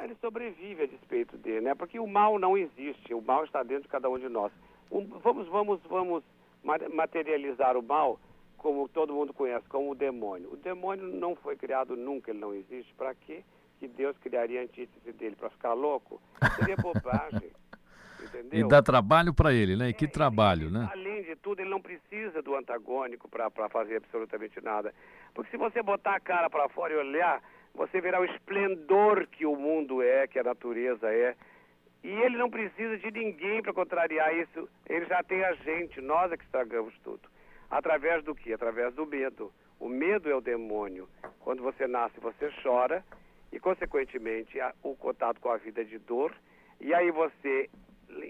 Ele 0.03 0.15
sobrevive 0.21 0.85
a 0.85 0.87
despeito 0.87 1.37
dele, 1.37 1.61
né? 1.63 1.75
Porque 1.75 1.99
o 1.99 2.07
mal 2.07 2.39
não 2.39 2.57
existe. 2.57 3.15
O 3.15 3.21
mal 3.21 3.45
está 3.45 3.63
dentro 3.63 3.85
de 3.85 3.89
cada 3.89 4.09
um 4.09 4.19
de 4.19 4.29
nós. 4.29 4.53
Um, 4.91 5.05
vamos, 5.07 5.49
vamos, 5.49 5.81
vamos 5.89 6.25
materializar 6.93 7.77
o 7.77 7.83
mal 7.83 8.19
como 8.57 8.89
todo 8.89 9.15
mundo 9.15 9.33
conhece, 9.33 9.67
como 9.69 9.91
o 9.91 9.95
demônio. 9.95 10.53
O 10.53 10.57
demônio 10.57 11.07
não 11.07 11.35
foi 11.35 11.57
criado 11.57 11.97
nunca, 11.97 12.31
ele 12.31 12.41
não 12.41 12.53
existe. 12.53 12.93
Para 12.95 13.15
quê? 13.15 13.43
que 13.81 13.89
Deus 13.89 14.17
criaria 14.19 14.61
a 14.61 14.65
antítese 14.65 15.11
dele? 15.13 15.35
Para 15.35 15.49
ficar 15.49 15.73
louco? 15.73 16.21
Seria 16.57 16.77
bobagem. 16.77 17.51
Entendeu? 18.23 18.67
E 18.67 18.69
dá 18.69 18.83
trabalho 18.83 19.33
para 19.33 19.51
ele, 19.55 19.75
né? 19.75 19.89
E 19.89 19.95
que 19.95 20.05
é, 20.05 20.09
trabalho, 20.09 20.67
ele, 20.67 20.75
né? 20.79 20.91
Além 20.93 21.23
de 21.23 21.35
tudo, 21.37 21.61
ele 21.61 21.71
não 21.71 21.81
precisa 21.81 22.43
do 22.43 22.55
antagônico 22.55 23.27
para 23.27 23.51
fazer 23.71 23.97
absolutamente 23.97 24.61
nada. 24.61 24.95
Porque 25.33 25.51
se 25.51 25.57
você 25.57 25.83
botar 25.83 26.17
a 26.17 26.21
cara 26.21 26.51
para 26.51 26.69
fora 26.69 26.93
e 26.93 26.97
olhar, 26.97 27.43
você 27.75 28.01
verá 28.01 28.21
o 28.21 28.25
esplendor 28.25 29.27
que 29.27 29.47
o 29.47 29.57
mundo 29.57 30.03
é, 30.03 30.27
que 30.27 30.39
a 30.39 30.45
natureza 30.45 31.13
é. 31.13 31.35
E 32.03 32.09
ele 32.09 32.37
não 32.37 32.51
precisa 32.51 32.97
de 32.99 33.11
ninguém 33.11 33.63
para 33.63 33.73
contrariar 33.73 34.35
isso. 34.37 34.69
Ele 34.89 35.05
já 35.07 35.23
tem 35.23 35.45
a 35.45 35.53
gente, 35.55 36.01
nós 36.01 36.33
é 36.33 36.37
que 36.37 36.45
estragamos 36.45 36.95
tudo. 37.05 37.29
Através 37.71 38.25
do 38.25 38.35
que? 38.35 38.53
Através 38.53 38.95
do 38.95 39.07
medo. 39.07 39.53
O 39.79 39.89
medo 39.89 40.31
é 40.31 40.35
o 40.35 40.41
demônio. 40.41 41.09
Quando 41.41 41.63
você 41.63 41.87
nasce, 41.87 42.19
você 42.21 42.51
chora 42.63 43.05
e, 43.53 43.61
consequentemente, 43.61 44.59
o 44.83 44.95
contato 44.97 45.41
com 45.41 45.51
a 45.51 45.57
vida 45.57 45.83
é 45.83 45.85
de 45.85 45.99
dor. 45.99 46.35
E 46.81 46.93
aí 46.95 47.11
você, 47.11 47.69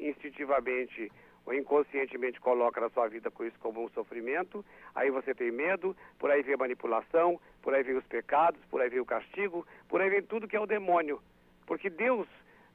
instintivamente 0.01 1.11
inconscientemente, 1.53 2.41
coloca 2.41 2.81
na 2.81 2.91
sua 2.91 3.09
vida 3.09 3.31
com 3.31 3.45
isso 3.45 3.59
como 3.59 3.85
um 3.85 3.89
sofrimento. 3.91 4.65
Aí 4.95 5.11
você 5.11 5.35
tem 5.35 5.51
medo, 5.51 5.97
por 6.19 6.31
aí 6.31 6.43
vem 6.43 6.55
a 6.55 6.59
manipulação, 6.59 7.41
por 7.63 7.75
aí 7.75 7.83
vem 7.83 7.97
os 7.97 8.07
pecados, 8.07 8.61
por 8.71 8.81
aí 8.81 8.89
vem 8.89 9.01
o 9.01 9.07
castigo, 9.07 9.67
por 9.89 10.01
aí 10.01 10.11
vem 10.11 10.23
tudo 10.23 10.49
que 10.49 10.57
é 10.57 10.61
o 10.61 10.67
demônio. 10.67 11.21
Porque 11.67 11.91
Deus 11.91 12.27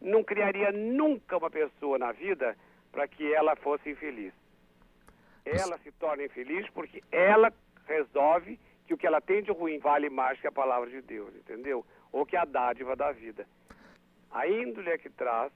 não 0.01 0.23
criaria 0.23 0.71
nunca 0.71 1.37
uma 1.37 1.49
pessoa 1.49 1.97
na 1.97 2.11
vida 2.11 2.55
para 2.91 3.07
que 3.07 3.33
ela 3.33 3.55
fosse 3.55 3.89
infeliz 3.89 4.33
ela 5.45 5.77
se 5.77 5.91
torna 5.93 6.23
infeliz 6.23 6.67
porque 6.71 7.03
ela 7.11 7.53
resolve 7.85 8.59
que 8.87 8.93
o 8.93 8.97
que 8.97 9.05
ela 9.05 9.21
tem 9.21 9.43
de 9.43 9.51
ruim 9.51 9.77
vale 9.77 10.09
mais 10.09 10.39
que 10.41 10.47
a 10.47 10.51
palavra 10.51 10.89
de 10.89 11.01
Deus, 11.01 11.33
entendeu? 11.35 11.85
Ou 12.11 12.25
que 12.25 12.35
a 12.35 12.45
dádiva 12.45 12.95
da 12.95 13.11
vida. 13.11 13.47
A 14.31 14.47
índole 14.47 14.89
é 14.89 14.97
que 14.97 15.09
traz 15.09 15.51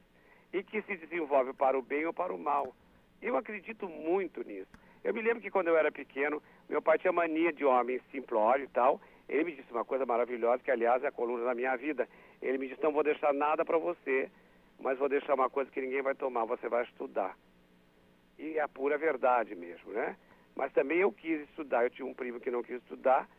e 0.53 0.63
que 0.63 0.81
se 0.83 0.95
desenvolve 0.95 1.53
para 1.53 1.77
o 1.77 1.81
bem 1.81 2.05
ou 2.05 2.13
para 2.13 2.33
o 2.33 2.39
mal. 2.39 2.73
Eu 3.21 3.35
acredito 3.35 3.87
muito 3.87 4.43
nisso. 4.43 4.69
Eu 5.03 5.13
me 5.13 5.21
lembro 5.21 5.41
que 5.41 5.51
quando 5.51 5.67
eu 5.67 5.77
era 5.77 5.91
pequeno, 5.91 6.41
meu 6.67 6.81
pai 6.81 6.97
tinha 6.97 7.11
mania 7.11 7.53
de 7.53 7.63
homem 7.63 7.99
simplório 8.11 8.65
e 8.65 8.67
tal. 8.69 8.99
Ele 9.27 9.43
me 9.43 9.55
disse 9.55 9.71
uma 9.71 9.85
coisa 9.85 10.05
maravilhosa, 10.05 10.63
que 10.63 10.71
aliás 10.71 11.03
é 11.03 11.07
a 11.07 11.11
coluna 11.11 11.45
da 11.45 11.55
minha 11.55 11.75
vida. 11.75 12.07
Ele 12.41 12.57
me 12.57 12.67
disse, 12.67 12.81
não 12.81 12.91
vou 12.91 13.03
deixar 13.03 13.33
nada 13.33 13.63
para 13.63 13.77
você, 13.77 14.29
mas 14.79 14.97
vou 14.97 15.07
deixar 15.07 15.35
uma 15.35 15.49
coisa 15.49 15.69
que 15.71 15.81
ninguém 15.81 16.01
vai 16.01 16.15
tomar, 16.15 16.45
você 16.45 16.67
vai 16.67 16.83
estudar. 16.83 17.37
E 18.37 18.57
é 18.57 18.61
a 18.61 18.67
pura 18.67 18.97
verdade 18.97 19.55
mesmo, 19.55 19.91
né? 19.91 20.15
Mas 20.55 20.73
também 20.73 20.99
eu 20.99 21.11
quis 21.11 21.41
estudar. 21.41 21.83
Eu 21.83 21.89
tinha 21.89 22.05
um 22.05 22.13
primo 22.13 22.39
que 22.39 22.49
não 22.49 22.63
quis 22.63 22.77
estudar 22.77 23.29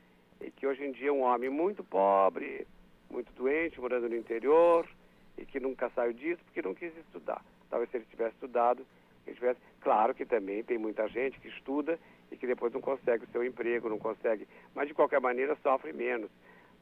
e 0.41 0.51
que 0.51 0.67
hoje 0.67 0.85
em 0.85 0.93
dia 0.93 1.09
é 1.09 1.13
um 1.13 1.23
homem 1.23 1.51
muito 1.51 1.83
pobre, 1.83 2.67
muito 3.11 3.33
doente, 3.33 3.81
morando 3.81 4.09
no 4.09 4.17
interior 4.17 4.87
e 5.37 5.45
que 5.45 5.59
nunca 5.59 5.91
saiu 5.91 6.13
disso 6.13 6.43
porque 6.45 6.63
não 6.63 6.75
quis 6.75 6.97
estudar. 6.99 7.43
Talvez 7.69 7.91
se 7.91 7.97
ele 7.97 8.07
tivesse 8.11 8.35
estudado. 8.35 8.87
Claro 9.81 10.15
que 10.15 10.27
também 10.27 10.63
tem 10.63 10.79
muita 10.79 11.09
gente 11.09 11.41
que 11.41 11.49
estuda 11.49 11.99
e 12.31 12.37
que 12.37 12.47
depois 12.47 12.73
não 12.73 12.81
consegue 12.81 13.25
o 13.25 13.29
seu 13.29 13.45
emprego, 13.45 13.89
não 13.89 13.99
consegue, 13.99 14.47
mas 14.75 14.89
de 14.89 14.95
qualquer 14.95 15.21
maneira 15.21 15.57
sofre 15.63 15.93
menos. 15.93 16.31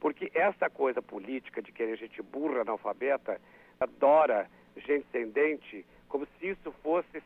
Porque 0.00 0.30
essa 0.35 0.68
coisa 0.68 1.00
política 1.00 1.62
de 1.62 1.73
querer 1.73 1.97
gente 1.97 2.21
burra, 2.23 2.61
analfabeta, 2.62 3.40
adora 3.80 4.49
gente 4.76 5.07
sem 5.11 5.28
dente, 5.30 5.85
como 6.09 6.26
se 6.26 6.49
isso 6.49 6.73
fosse 6.83 7.23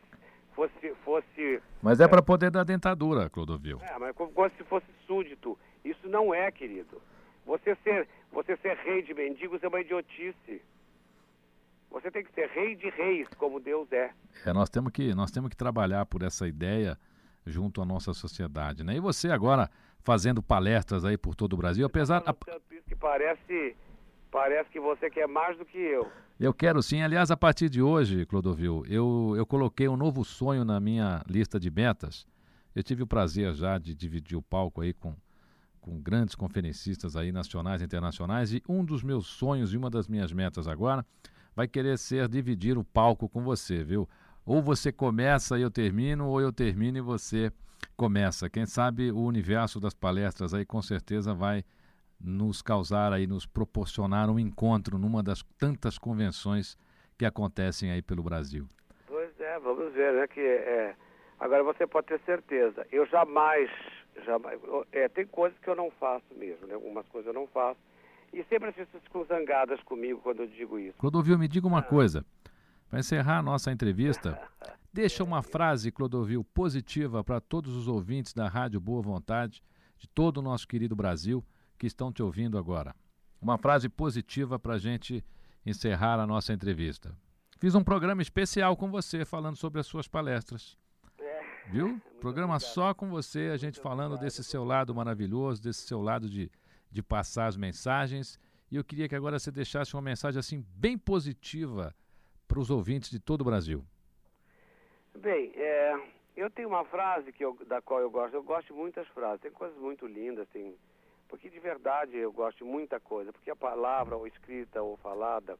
fosse 0.53 0.93
fosse 1.03 1.61
Mas 1.81 1.99
é, 1.99 2.03
é 2.03 2.07
para 2.07 2.21
poder 2.21 2.51
dar 2.51 2.63
dentadura, 2.63 3.29
Clodovil. 3.29 3.79
É, 3.81 3.97
mas 3.97 4.15
como, 4.15 4.31
como 4.31 4.49
se 4.51 4.63
fosse 4.63 4.85
súdito. 5.07 5.57
Isso 5.83 6.07
não 6.07 6.33
é, 6.33 6.51
querido. 6.51 7.01
Você 7.45 7.75
ser 7.83 8.07
você 8.31 8.55
ser 8.57 8.75
rei 8.77 9.01
de 9.01 9.13
mendigos 9.13 9.63
é 9.63 9.67
uma 9.67 9.81
idiotice. 9.81 10.61
Você 11.93 12.09
tem 12.09 12.23
que 12.23 12.33
ser 12.33 12.49
rei 12.49 12.75
de 12.75 12.89
reis, 12.89 13.27
como 13.37 13.59
Deus 13.59 13.87
é. 13.91 14.11
É, 14.43 14.51
nós 14.51 14.67
temos 14.67 14.91
que 14.91 15.13
nós 15.13 15.29
temos 15.29 15.51
que 15.51 15.55
trabalhar 15.55 16.07
por 16.07 16.23
essa 16.23 16.47
ideia 16.47 16.97
junto 17.45 17.81
à 17.83 17.85
nossa 17.85 18.13
sociedade, 18.13 18.83
né? 18.83 18.95
E 18.95 18.99
você 18.99 19.29
agora 19.29 19.69
fazendo 20.01 20.41
palestras 20.41 21.05
aí 21.05 21.17
por 21.17 21.35
todo 21.35 21.53
o 21.53 21.57
Brasil, 21.57 21.85
apesar 21.85 22.23
a... 22.25 22.33
que 22.33 22.95
parece 22.95 23.75
parece 24.31 24.71
que 24.71 24.79
você 24.79 25.07
quer 25.07 25.27
mais 25.27 25.55
do 25.55 25.63
que 25.63 25.77
eu. 25.77 26.11
Eu 26.39 26.51
quero 26.51 26.81
sim. 26.81 27.03
Aliás, 27.03 27.29
a 27.29 27.37
partir 27.37 27.69
de 27.69 27.79
hoje, 27.79 28.25
Clodovil, 28.25 28.83
eu, 28.89 29.35
eu 29.37 29.45
coloquei 29.45 29.87
um 29.87 29.95
novo 29.95 30.25
sonho 30.25 30.65
na 30.65 30.79
minha 30.79 31.21
lista 31.29 31.59
de 31.59 31.69
metas. 31.69 32.25
Eu 32.75 32.81
tive 32.81 33.03
o 33.03 33.07
prazer 33.07 33.53
já 33.53 33.77
de 33.77 33.93
dividir 33.93 34.35
o 34.35 34.41
palco 34.41 34.81
aí 34.81 34.93
com, 34.93 35.15
com 35.79 36.01
grandes 36.01 36.33
conferencistas 36.33 37.15
aí 37.15 37.31
nacionais 37.31 37.83
e 37.83 37.85
internacionais 37.85 38.51
e 38.51 38.63
um 38.67 38.83
dos 38.83 39.03
meus 39.03 39.27
sonhos 39.27 39.71
e 39.71 39.77
uma 39.77 39.91
das 39.91 40.07
minhas 40.07 40.33
metas 40.33 40.67
agora 40.67 41.05
vai 41.55 41.67
querer 41.67 41.97
ser 41.97 42.27
dividir 42.27 42.77
o 42.77 42.83
palco 42.83 43.29
com 43.29 43.43
você, 43.43 43.83
viu? 43.83 44.07
Ou 44.45 44.61
você 44.61 44.91
começa 44.91 45.57
e 45.57 45.61
eu 45.61 45.71
termino, 45.71 46.27
ou 46.27 46.41
eu 46.41 46.51
termino 46.51 46.97
e 46.97 47.01
você 47.01 47.51
começa. 47.95 48.49
Quem 48.49 48.65
sabe 48.65 49.11
o 49.11 49.21
universo 49.21 49.79
das 49.79 49.93
palestras 49.93 50.53
aí 50.53 50.65
com 50.65 50.81
certeza 50.81 51.33
vai 51.33 51.63
nos 52.19 52.61
causar 52.61 53.11
aí, 53.11 53.27
nos 53.27 53.45
proporcionar 53.45 54.29
um 54.29 54.39
encontro 54.39 54.97
numa 54.97 55.21
das 55.21 55.43
tantas 55.57 55.97
convenções 55.97 56.77
que 57.17 57.25
acontecem 57.25 57.91
aí 57.91 58.01
pelo 58.01 58.23
Brasil. 58.23 58.67
Pois 59.07 59.39
é, 59.39 59.59
vamos 59.59 59.93
ver, 59.93 60.13
né? 60.13 60.27
Que 60.27 60.39
é, 60.39 60.95
agora 61.39 61.63
você 61.63 61.85
pode 61.85 62.07
ter 62.07 62.19
certeza. 62.21 62.87
Eu 62.91 63.05
jamais, 63.05 63.69
jamais, 64.25 64.59
é, 64.91 65.07
tem 65.09 65.25
coisas 65.25 65.57
que 65.59 65.69
eu 65.69 65.75
não 65.75 65.91
faço 65.91 66.25
mesmo, 66.35 66.65
né? 66.67 66.73
Algumas 66.73 67.07
coisas 67.07 67.27
eu 67.27 67.33
não 67.33 67.47
faço. 67.47 67.79
E 68.33 68.43
sempre 68.45 68.69
as 68.69 68.75
pessoas 68.75 69.03
ficam 69.03 69.23
zangadas 69.25 69.81
comigo 69.83 70.19
quando 70.21 70.41
eu 70.41 70.47
digo 70.47 70.79
isso. 70.79 70.97
Clodovil, 70.97 71.37
me 71.37 71.47
diga 71.47 71.67
uma 71.67 71.79
ah. 71.79 71.83
coisa. 71.83 72.25
Para 72.89 72.99
encerrar 72.99 73.39
a 73.39 73.43
nossa 73.43 73.71
entrevista, 73.71 74.39
deixa 74.91 75.23
uma 75.23 75.41
frase, 75.41 75.91
Clodovil, 75.91 76.43
positiva 76.43 77.23
para 77.23 77.39
todos 77.39 77.75
os 77.75 77.87
ouvintes 77.87 78.33
da 78.33 78.47
Rádio 78.47 78.79
Boa 78.79 79.01
Vontade, 79.01 79.63
de 79.97 80.07
todo 80.07 80.37
o 80.37 80.41
nosso 80.41 80.67
querido 80.67 80.95
Brasil, 80.95 81.43
que 81.77 81.87
estão 81.87 82.11
te 82.11 82.21
ouvindo 82.21 82.57
agora. 82.57 82.95
Uma 83.41 83.57
frase 83.57 83.87
positiva 83.87 84.57
para 84.57 84.75
a 84.75 84.77
gente 84.77 85.23
encerrar 85.65 86.19
a 86.19 86.27
nossa 86.27 86.53
entrevista. 86.53 87.15
Fiz 87.59 87.75
um 87.75 87.83
programa 87.83 88.21
especial 88.21 88.75
com 88.75 88.89
você, 88.91 89.23
falando 89.25 89.55
sobre 89.55 89.79
as 89.79 89.87
suas 89.87 90.07
palestras. 90.07 90.77
É. 91.19 91.41
Viu? 91.69 92.01
Programa 92.19 92.59
só 92.59 92.93
com 92.93 93.09
você, 93.09 93.51
a 93.53 93.57
gente 93.57 93.79
falando 93.79 94.17
desse 94.17 94.43
seu 94.43 94.63
lado 94.63 94.93
maravilhoso, 94.93 95.61
desse 95.61 95.87
seu 95.87 96.01
lado 96.01 96.29
de, 96.29 96.51
de 96.93 97.01
passar 97.01 97.47
as 97.47 97.57
mensagens. 97.57 98.39
E 98.71 98.75
eu 98.75 98.83
queria 98.83 99.09
que 99.09 99.15
agora 99.15 99.39
você 99.39 99.51
deixasse 99.51 99.95
uma 99.95 100.01
mensagem 100.01 100.39
assim 100.39 100.65
bem 100.75 100.97
positiva 100.97 101.93
para 102.47 102.59
os 102.59 102.69
ouvintes 102.69 103.09
de 103.09 103.19
todo 103.19 103.41
o 103.41 103.45
Brasil? 103.45 103.83
Bem, 105.15 105.51
é, 105.55 105.99
eu 106.35 106.49
tenho 106.49 106.69
uma 106.69 106.85
frase 106.85 107.31
que 107.31 107.43
eu, 107.43 107.57
da 107.67 107.81
qual 107.81 107.99
eu 107.99 108.09
gosto. 108.09 108.35
Eu 108.35 108.43
gosto 108.43 108.67
de 108.67 108.73
muitas 108.73 109.07
frases. 109.09 109.41
Tem 109.41 109.51
coisas 109.51 109.77
muito 109.77 110.05
lindas, 110.05 110.47
tem 110.49 110.75
porque 111.27 111.49
de 111.49 111.59
verdade 111.59 112.15
eu 112.15 112.31
gosto 112.31 112.59
de 112.59 112.63
muita 112.63 112.99
coisa. 112.99 113.33
Porque 113.33 113.49
a 113.49 113.55
palavra, 113.55 114.15
ou 114.15 114.27
escrita 114.27 114.83
ou 114.83 114.97
falada, 114.97 115.57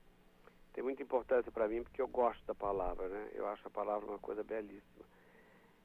tem 0.71 0.83
muita 0.83 1.01
importância 1.01 1.51
para 1.51 1.67
mim 1.67 1.81
porque 1.81 2.01
eu 2.01 2.07
gosto 2.07 2.45
da 2.45 2.53
palavra, 2.53 3.07
né? 3.07 3.29
Eu 3.33 3.47
acho 3.47 3.67
a 3.67 3.71
palavra 3.71 4.07
uma 4.07 4.19
coisa 4.19 4.43
belíssima. 4.43 5.05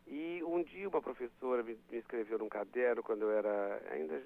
E 0.09 0.43
um 0.43 0.63
dia 0.63 0.89
uma 0.89 1.03
professora 1.03 1.63
me, 1.63 1.79
me 1.91 1.99
escreveu 1.99 2.39
num 2.39 2.49
caderno 2.49 3.03
quando 3.03 3.23
eu 3.23 3.31
era 3.31 3.81
ainda 3.91 4.23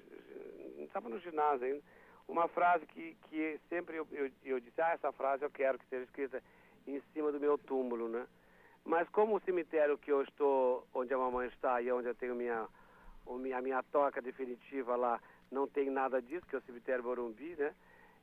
estava 0.79 1.09
no 1.09 1.19
ginásio 1.19 1.67
ainda 1.67 1.81
uma 2.27 2.47
frase 2.47 2.85
que, 2.87 3.17
que 3.29 3.59
sempre 3.69 3.97
eu, 3.97 4.07
eu, 4.11 4.31
eu 4.43 4.59
disse 4.59 4.81
ah 4.81 4.91
essa 4.93 5.11
frase 5.11 5.43
eu 5.43 5.49
quero 5.49 5.77
que 5.77 5.85
seja 5.87 6.03
escrita 6.03 6.43
em 6.87 7.01
cima 7.13 7.31
do 7.31 7.39
meu 7.39 7.57
túmulo, 7.57 8.07
né? 8.07 8.25
Mas 8.85 9.07
como 9.09 9.35
o 9.35 9.41
cemitério 9.41 9.97
que 9.97 10.11
eu 10.11 10.21
estou, 10.21 10.85
onde 10.93 11.13
a 11.13 11.17
mamãe 11.17 11.47
está 11.47 11.81
e 11.81 11.91
onde 11.91 12.07
eu 12.07 12.15
tenho 12.15 12.35
minha, 12.35 12.67
a 13.55 13.61
minha 13.61 13.83
toca 13.83 14.21
definitiva 14.21 14.95
lá, 14.95 15.21
não 15.49 15.67
tem 15.67 15.89
nada 15.89 16.21
disso, 16.21 16.45
que 16.45 16.55
é 16.55 16.59
o 16.59 16.63
cemitério 16.63 17.03
Morumbi, 17.03 17.55
né? 17.57 17.73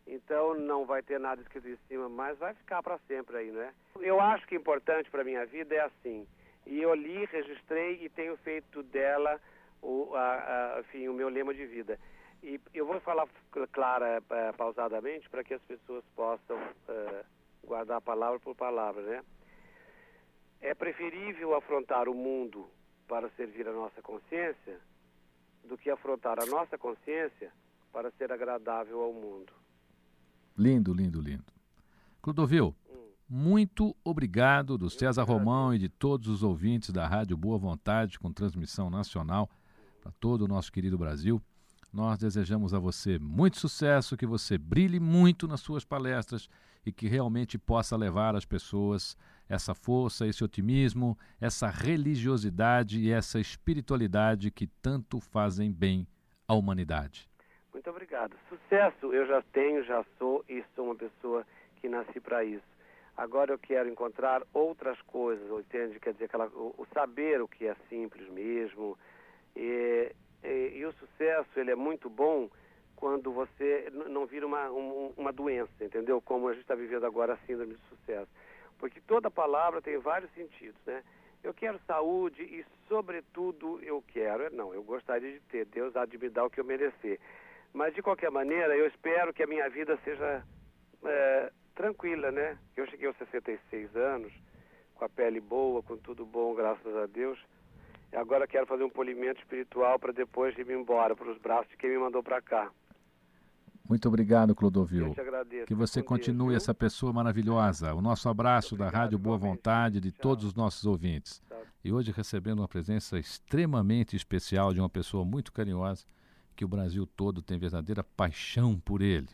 Então 0.07 0.55
não 0.55 0.85
vai 0.85 1.03
ter 1.03 1.19
nada 1.19 1.41
escrito 1.41 1.69
em 1.69 1.79
cima, 1.89 2.09
mas 2.09 2.37
vai 2.39 2.53
ficar 2.55 2.83
para 2.83 2.99
sempre 3.07 3.37
aí, 3.39 3.51
né? 3.51 3.73
Eu 4.01 4.21
acho 4.21 4.47
que 4.47 4.55
importante 4.55 5.11
para 5.11 5.25
minha 5.25 5.47
vida 5.47 5.75
é 5.75 5.81
assim. 5.81 6.27
E 6.71 6.81
eu 6.81 6.95
li, 6.95 7.25
registrei 7.27 7.99
e 8.01 8.09
tenho 8.09 8.37
feito 8.37 8.81
dela 8.85 9.41
o, 9.83 10.15
a, 10.15 10.77
a, 10.77 10.81
enfim, 10.81 11.09
o 11.09 11.13
meu 11.13 11.29
lema 11.29 11.53
de 11.53 11.67
vida. 11.67 11.99
E 12.45 12.61
eu 12.73 12.87
vou 12.87 13.01
falar 13.01 13.29
clara, 13.73 14.23
pausadamente, 14.57 15.29
para 15.29 15.43
que 15.43 15.53
as 15.53 15.63
pessoas 15.63 16.05
possam 16.15 16.57
uh, 16.57 17.25
guardar 17.67 18.01
palavra 18.01 18.39
por 18.39 18.55
palavra, 18.55 19.03
né? 19.03 19.25
É 20.61 20.73
preferível 20.73 21.57
afrontar 21.57 22.09
o 22.09 22.15
mundo 22.15 22.71
para 23.09 23.29
servir 23.31 23.67
a 23.67 23.73
nossa 23.73 24.01
consciência 24.01 24.79
do 25.65 25.77
que 25.77 25.91
afrontar 25.91 26.41
a 26.41 26.47
nossa 26.47 26.79
consciência 26.79 27.53
para 27.93 28.13
ser 28.13 28.31
agradável 28.31 29.01
ao 29.01 29.13
mundo. 29.13 29.53
Lindo, 30.57 30.95
lindo, 30.95 31.21
lindo. 31.21 31.53
Clodovil. 32.23 32.75
Muito 33.31 33.97
obrigado 34.03 34.77
do 34.77 34.91
César 34.91 35.23
Romão 35.23 35.73
e 35.73 35.79
de 35.79 35.89
todos 35.89 36.27
os 36.27 36.43
ouvintes 36.43 36.91
da 36.91 37.07
Rádio 37.07 37.37
Boa 37.37 37.57
Vontade 37.57 38.19
com 38.19 38.33
transmissão 38.33 38.91
nacional 38.91 39.49
para 40.03 40.11
todo 40.19 40.43
o 40.43 40.49
nosso 40.49 40.73
querido 40.73 40.99
Brasil. 40.99 41.41
Nós 41.93 42.19
desejamos 42.19 42.75
a 42.75 42.81
você 42.81 43.21
muito 43.21 43.57
sucesso, 43.57 44.17
que 44.17 44.27
você 44.27 44.59
brilhe 44.59 44.99
muito 44.99 45.47
nas 45.47 45.61
suas 45.61 45.85
palestras 45.85 46.49
e 46.85 46.91
que 46.91 47.07
realmente 47.07 47.57
possa 47.57 47.97
levar 47.97 48.35
às 48.35 48.45
pessoas 48.45 49.17
essa 49.49 49.77
força, 49.77 50.27
esse 50.27 50.43
otimismo, 50.43 51.17
essa 51.41 51.69
religiosidade 51.69 52.99
e 52.99 53.13
essa 53.13 53.39
espiritualidade 53.39 54.51
que 54.51 54.67
tanto 54.67 55.21
fazem 55.21 55.71
bem 55.71 56.05
à 56.49 56.55
humanidade. 56.55 57.31
Muito 57.73 57.89
obrigado. 57.91 58.37
Sucesso 58.49 59.13
eu 59.13 59.25
já 59.29 59.41
tenho, 59.53 59.85
já 59.85 60.05
sou 60.19 60.45
e 60.49 60.65
sou 60.75 60.87
uma 60.87 60.97
pessoa 60.97 61.47
que 61.81 61.89
nasci 61.89 62.19
para 62.19 62.45
isso. 62.45 62.70
Agora 63.21 63.53
eu 63.53 63.59
quero 63.59 63.87
encontrar 63.87 64.43
outras 64.51 64.99
coisas, 65.03 65.47
entende? 65.51 66.01
Quer 66.01 66.15
dizer, 66.15 66.25
aquela, 66.25 66.47
o, 66.47 66.75
o 66.79 66.87
saber 66.87 67.43
o 67.43 67.47
que 67.47 67.67
é 67.67 67.77
simples 67.91 68.27
mesmo. 68.31 68.97
E, 69.55 70.11
e, 70.43 70.79
e, 70.79 70.87
o 70.87 70.93
sucesso 70.95 71.51
ele 71.61 71.71
é 71.71 71.75
muito 71.75 72.09
bom 72.09 72.49
quando 72.97 73.31
você 73.31 73.93
não 74.09 74.25
vira 74.25 74.47
uma, 74.47 74.71
um, 74.71 75.13
uma 75.19 75.31
doença, 75.35 75.85
entendeu? 75.85 76.23
Como 76.23 76.49
a 76.49 76.55
gente 76.55 76.63
está 76.63 76.75
vivendo 76.75 77.05
agora 77.05 77.35
a 77.35 77.47
síndrome 77.47 77.75
de 77.75 77.89
sucesso. 77.91 78.31
Porque 78.79 79.03
toda 79.03 79.31
palavra 79.31 79.83
tem 79.83 79.99
vários 79.99 80.33
sentidos, 80.33 80.81
né? 80.87 81.05
Eu 81.45 81.53
quero 81.53 81.79
saúde 81.87 82.43
e, 82.43 82.65
sobretudo, 82.89 83.81
eu 83.83 84.03
quero, 84.09 84.51
não, 84.57 84.73
eu 84.73 84.83
gostaria 84.83 85.33
de 85.33 85.41
ter, 85.41 85.67
Deus 85.67 85.95
há 85.95 86.07
de 86.07 86.17
me 86.17 86.31
dar 86.31 86.47
o 86.47 86.51
que 86.51 86.59
eu 86.59 86.65
merecer. 86.65 87.21
Mas, 87.75 87.95
de 87.95 88.01
qualquer 88.01 88.31
maneira, 88.31 88.75
eu 88.75 88.87
espero 88.87 89.35
que 89.35 89.43
a 89.43 89.47
minha 89.47 89.69
vida 89.69 89.99
seja 90.05 90.43
é, 91.05 91.53
tranquila, 91.75 92.31
né? 92.31 92.59
Eu 92.77 92.87
cheguei 92.87 93.07
aos 93.07 93.17
66 93.17 93.95
anos, 93.97 94.33
com 94.95 95.05
a 95.05 95.09
pele 95.09 95.41
boa, 95.41 95.83
com 95.83 95.97
tudo 95.97 96.25
bom, 96.27 96.55
graças 96.55 96.97
a 96.97 97.07
Deus. 97.07 97.39
E 98.13 98.17
agora 98.17 98.47
quero 98.47 98.67
fazer 98.67 98.85
um 98.85 98.91
polimento 98.91 99.41
espiritual 99.41 99.99
para 99.99 100.13
depois 100.13 100.57
ir 100.59 100.69
embora 100.71 101.15
para 101.15 101.31
os 101.31 101.39
braços 101.39 101.69
de 101.71 101.77
quem 101.77 101.91
me 101.91 101.99
mandou 101.99 102.23
para 102.23 102.43
cá. 102.43 102.71
Muito 103.89 104.07
obrigado, 104.07 104.55
Clodovil. 104.55 105.09
Eu 105.09 105.15
te 105.15 105.21
agradeço. 105.21 105.67
Que 105.67 105.75
você 105.75 106.01
continue 106.01 106.51
Deus, 106.51 106.63
essa 106.63 106.73
pessoa 106.73 107.13
maravilhosa. 107.13 107.93
O 107.93 108.01
nosso 108.01 108.29
abraço 108.29 108.77
da 108.77 108.89
Rádio 108.89 109.19
Boa 109.19 109.37
Vontade 109.37 110.01
de 110.01 110.13
Tchau. 110.13 110.23
todos 110.23 110.45
os 110.45 110.55
nossos 110.55 110.87
ouvintes. 110.87 111.43
Tchau. 111.49 111.63
E 111.83 111.93
hoje 111.93 112.13
recebendo 112.13 112.61
uma 112.61 112.69
presença 112.69 113.19
extremamente 113.19 114.15
especial 114.15 114.73
de 114.73 114.81
uma 114.81 114.89
pessoa 114.89 115.25
muito 115.25 115.53
carinhosa, 115.53 116.05
que 116.55 116.65
o 116.65 116.69
Brasil 116.69 117.05
todo 117.05 117.43
tem 117.43 117.59
verdadeira 117.59 118.05
paixão 118.05 118.79
por 118.79 119.03
ele. 119.03 119.29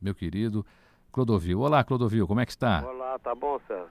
Meu 0.00 0.14
querido 0.14 0.66
Clodovil. 1.12 1.60
Olá, 1.60 1.84
Clodovil, 1.84 2.26
como 2.26 2.40
é 2.40 2.46
que 2.46 2.52
está? 2.52 2.82
Olá, 2.88 3.18
tá 3.18 3.34
bom, 3.34 3.60
César? 3.68 3.86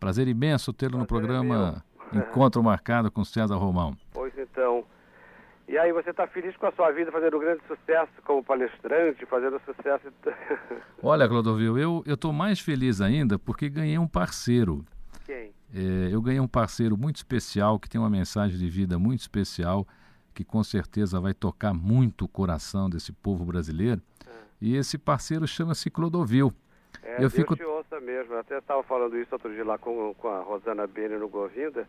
Prazer 0.00 0.26
imenso 0.26 0.72
tê-lo 0.72 0.96
no 0.96 1.06
programa 1.06 1.84
é 2.10 2.16
Encontro 2.18 2.62
Marcado 2.62 3.10
com 3.10 3.22
César 3.22 3.56
Romão. 3.56 3.94
Pois 4.14 4.32
então. 4.38 4.82
E 5.68 5.76
aí, 5.76 5.92
você 5.92 6.10
está 6.10 6.26
feliz 6.26 6.56
com 6.56 6.66
a 6.66 6.72
sua 6.72 6.90
vida, 6.90 7.12
fazendo 7.12 7.36
um 7.36 7.40
grande 7.40 7.62
sucesso 7.66 8.12
como 8.24 8.42
palestrante, 8.42 9.24
fazendo 9.26 9.60
sucesso. 9.64 10.08
Olha, 11.02 11.28
Clodovil, 11.28 11.76
eu 11.78 12.02
estou 12.06 12.32
mais 12.32 12.60
feliz 12.60 13.00
ainda 13.02 13.38
porque 13.38 13.68
ganhei 13.68 13.98
um 13.98 14.06
parceiro. 14.06 14.84
Quem? 15.26 15.52
É, 15.74 16.08
eu 16.10 16.22
ganhei 16.22 16.40
um 16.40 16.48
parceiro 16.48 16.96
muito 16.96 17.16
especial, 17.16 17.78
que 17.78 17.88
tem 17.88 18.00
uma 18.00 18.10
mensagem 18.10 18.58
de 18.58 18.68
vida 18.68 18.98
muito 18.98 19.20
especial, 19.20 19.86
que 20.34 20.44
com 20.44 20.62
certeza 20.64 21.20
vai 21.20 21.34
tocar 21.34 21.74
muito 21.74 22.24
o 22.24 22.28
coração 22.28 22.88
desse 22.88 23.12
povo 23.12 23.44
brasileiro. 23.44 24.00
E 24.64 24.78
esse 24.78 24.96
parceiro 24.96 25.46
chama-se 25.46 25.90
Clodovil. 25.90 26.50
É, 27.02 27.22
eu 27.22 27.28
fico... 27.28 27.54
te 27.54 27.62
ouça 27.62 28.00
mesmo. 28.00 28.32
Eu 28.32 28.38
até 28.38 28.56
estava 28.56 28.82
falando 28.82 29.18
isso 29.18 29.34
outro 29.34 29.52
dia 29.52 29.62
lá 29.62 29.76
com, 29.76 30.14
com 30.14 30.26
a 30.26 30.40
Rosana 30.40 30.86
Bene 30.86 31.18
no 31.18 31.28
Govinda, 31.28 31.86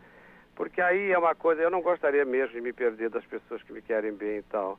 porque 0.57 0.81
aí 0.81 1.09
é 1.09 1.17
uma 1.17 1.33
coisa, 1.33 1.61
eu 1.61 1.71
não 1.71 1.81
gostaria 1.81 2.25
mesmo 2.25 2.53
de 2.53 2.59
me 2.59 2.73
perder 2.73 3.09
das 3.09 3.23
pessoas 3.23 3.63
que 3.63 3.71
me 3.71 3.81
querem 3.81 4.11
bem 4.11 4.39
e 4.39 4.43
tal. 4.43 4.77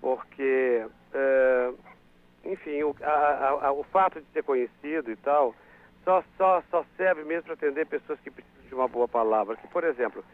Porque, 0.00 0.86
é, 1.12 1.72
enfim, 2.44 2.84
o, 2.84 2.94
a, 3.02 3.66
a, 3.66 3.72
o 3.72 3.82
fato 3.82 4.20
de 4.20 4.26
ser 4.32 4.44
conhecido 4.44 5.10
e 5.10 5.16
tal, 5.16 5.56
só, 6.04 6.22
só, 6.36 6.62
só 6.70 6.86
serve 6.96 7.24
mesmo 7.24 7.46
para 7.46 7.54
atender 7.54 7.84
pessoas 7.86 8.20
que 8.20 8.30
precisam 8.30 8.68
de 8.68 8.74
uma 8.76 8.86
boa 8.86 9.08
palavra. 9.08 9.56
Que, 9.56 9.66
por 9.66 9.82
exemplo, 9.82 10.24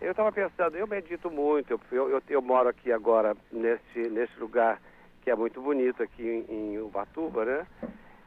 eu 0.00 0.12
estava 0.12 0.30
pensando, 0.30 0.76
eu 0.76 0.86
medito 0.86 1.32
muito, 1.32 1.80
eu, 1.90 2.08
eu, 2.10 2.22
eu, 2.28 2.40
moro 2.40 2.68
aqui 2.68 2.92
agora 2.92 3.36
nesse, 3.50 4.08
nesse 4.08 4.38
lugar 4.38 4.80
que 5.28 5.32
é 5.32 5.36
muito 5.36 5.60
bonito 5.60 6.02
aqui 6.02 6.22
em, 6.48 6.54
em 6.54 6.78
Ubatuba, 6.78 7.44
né? 7.44 7.66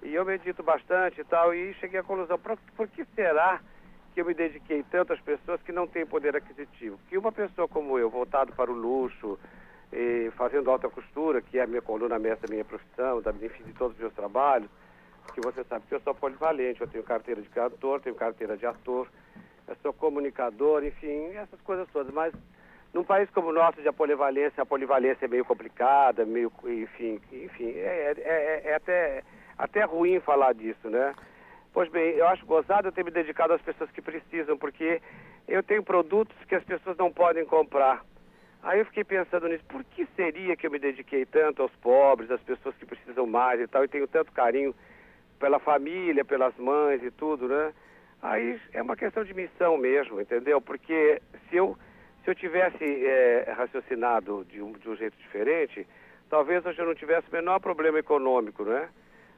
E 0.03 0.13
eu 0.13 0.24
medito 0.24 0.62
bastante 0.62 1.20
e 1.20 1.24
tal, 1.24 1.51
e 1.51 1.74
cheguei 1.79 2.00
à 2.00 2.03
conclusão, 2.03 2.38
por, 2.38 2.55
por 2.77 2.88
que 2.88 3.03
será 3.15 3.60
que 4.13 4.22
eu 4.22 4.25
me 4.25 4.36
dediquei 4.36 4.84
tanto 4.84 5.12
às 5.12 5.20
pessoas 5.20 5.60
que 5.63 5.72
não 5.72 5.88
têm 5.88 6.05
poder 6.05 6.36
aquisitivo? 6.36 7.00
Que 7.10 7.17
uma 7.17 7.31
pessoa 7.31 7.67
como 7.67 7.98
eu, 7.98 8.08
voltado 8.08 8.53
para 8.53 8.70
o 8.70 8.75
luxo, 8.75 9.39
fazendo 10.34 10.70
alta 10.70 10.88
costura, 10.89 11.41
que 11.41 11.58
é 11.58 11.63
a 11.63 11.67
minha 11.67 11.81
coluna 11.81 12.20
mestra 12.20 12.48
minha 12.48 12.63
profissão, 12.63 13.20
da, 13.20 13.31
enfim, 13.31 13.63
de 13.63 13.74
todos 13.74 13.96
os 13.96 14.00
meus 14.00 14.13
trabalhos, 14.13 14.70
que 15.34 15.41
você 15.41 15.63
sabe 15.63 15.84
que 15.88 15.96
eu 15.96 16.01
sou 16.01 16.13
polivalente, 16.13 16.81
eu 16.81 16.88
tenho 16.88 17.03
carteira 17.03 17.41
de 17.41 17.50
cantor, 17.50 18.00
tenho 18.00 18.15
carteira 18.15 18.55
de 18.55 18.67
ator, 18.67 19.08
eu 19.67 19.75
sou 19.81 19.91
comunicador, 19.91 20.84
enfim, 20.84 21.34
essas 21.34 21.60
coisas 21.62 21.88
todas, 21.91 22.13
mas 22.13 22.31
num 22.93 23.03
país 23.03 23.29
como 23.29 23.50
o 23.50 23.53
nosso, 23.53 23.81
de 23.81 23.88
a 23.88 23.93
polivalência, 23.93 24.62
a 24.62 24.65
polivalência 24.65 25.25
é 25.25 25.27
meio 25.27 25.45
complicada, 25.45 26.25
meio, 26.25 26.51
enfim, 26.65 27.21
enfim, 27.31 27.69
é, 27.77 28.13
é, 28.17 28.21
é, 28.21 28.62
é 28.65 28.75
até, 28.75 29.24
até 29.57 29.83
ruim 29.83 30.19
falar 30.19 30.53
disso, 30.53 30.89
né? 30.89 31.13
Pois 31.74 31.89
bem, 31.89 32.15
eu 32.15 32.27
acho 32.27 32.45
gozado 32.45 32.89
eu 32.89 32.91
ter 32.91 33.05
me 33.05 33.12
dedicado 33.12 33.53
às 33.53 33.62
pessoas 33.62 33.89
que 33.91 34.01
precisam, 34.01 34.57
porque 34.57 35.01
eu 35.48 35.63
tenho 35.63 35.81
produtos 35.81 36.36
que 36.45 36.55
as 36.55 36.63
pessoas 36.63 36.98
não 36.98 37.12
podem 37.12 37.45
comprar. 37.45 38.03
Aí 38.62 38.79
eu 38.79 38.86
fiquei 38.86 39.05
pensando 39.05 39.48
nisso, 39.48 39.63
por 39.69 39.83
que 39.86 40.05
seria 40.15 40.55
que 40.55 40.67
eu 40.67 40.71
me 40.71 40.77
dediquei 40.77 41.25
tanto 41.25 41.62
aos 41.62 41.71
pobres, 41.77 42.29
às 42.29 42.41
pessoas 42.41 42.75
que 42.75 42.86
precisam 42.86 43.25
mais 43.25 43.60
e 43.60 43.67
tal, 43.67 43.86
e 43.86 43.88
tenho 43.88 44.07
tanto 44.07 44.31
carinho 44.33 44.75
pela 45.39 45.60
família, 45.60 46.25
pelas 46.25 46.55
mães 46.57 47.01
e 47.01 47.10
tudo, 47.10 47.48
né? 47.48 47.74
Aí 48.21 48.60
é 48.74 48.81
uma 48.81 48.95
questão 48.95 49.24
de 49.24 49.33
missão 49.33 49.77
mesmo, 49.77 50.21
entendeu? 50.21 50.62
Porque 50.62 51.21
se 51.49 51.56
eu 51.56 51.75
se 52.23 52.29
eu 52.29 52.36
tivesse 52.36 52.84
é, 52.84 53.53
raciocinado 53.55 54.45
de 54.45 54.62
um, 54.62 54.71
de 54.73 54.89
um 54.89 54.95
jeito 54.95 55.17
diferente, 55.17 55.88
talvez 56.29 56.65
hoje 56.65 56.79
eu 56.79 56.86
não 56.86 56.95
tivesse 56.95 57.27
o 57.29 57.34
menor 57.34 57.60
problema 57.60 57.99
econômico, 57.99 58.63
né? 58.63 58.89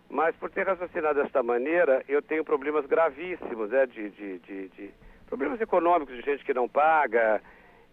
Mas 0.09 0.35
por 0.35 0.49
ter 0.49 0.67
raciocinado 0.67 1.21
desta 1.21 1.41
maneira, 1.41 2.03
eu 2.07 2.21
tenho 2.21 2.43
problemas 2.43 2.85
gravíssimos, 2.85 3.69
né? 3.69 3.85
De, 3.85 4.09
de, 4.09 4.39
de, 4.39 4.67
de 4.69 4.93
problemas 5.27 5.59
econômicos 5.61 6.15
de 6.15 6.21
gente 6.21 6.43
que 6.43 6.53
não 6.53 6.67
paga, 6.67 7.41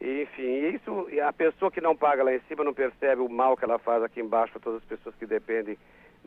enfim, 0.00 0.74
isso 0.74 1.08
a 1.22 1.32
pessoa 1.32 1.70
que 1.70 1.80
não 1.80 1.94
paga 1.94 2.22
lá 2.22 2.34
em 2.34 2.40
cima 2.48 2.64
não 2.64 2.72
percebe 2.72 3.20
o 3.20 3.28
mal 3.28 3.54
que 3.54 3.64
ela 3.64 3.78
faz 3.78 4.02
aqui 4.02 4.20
embaixo 4.20 4.52
para 4.52 4.62
todas 4.62 4.82
as 4.82 4.88
pessoas 4.88 5.14
que 5.16 5.26
dependem 5.26 5.76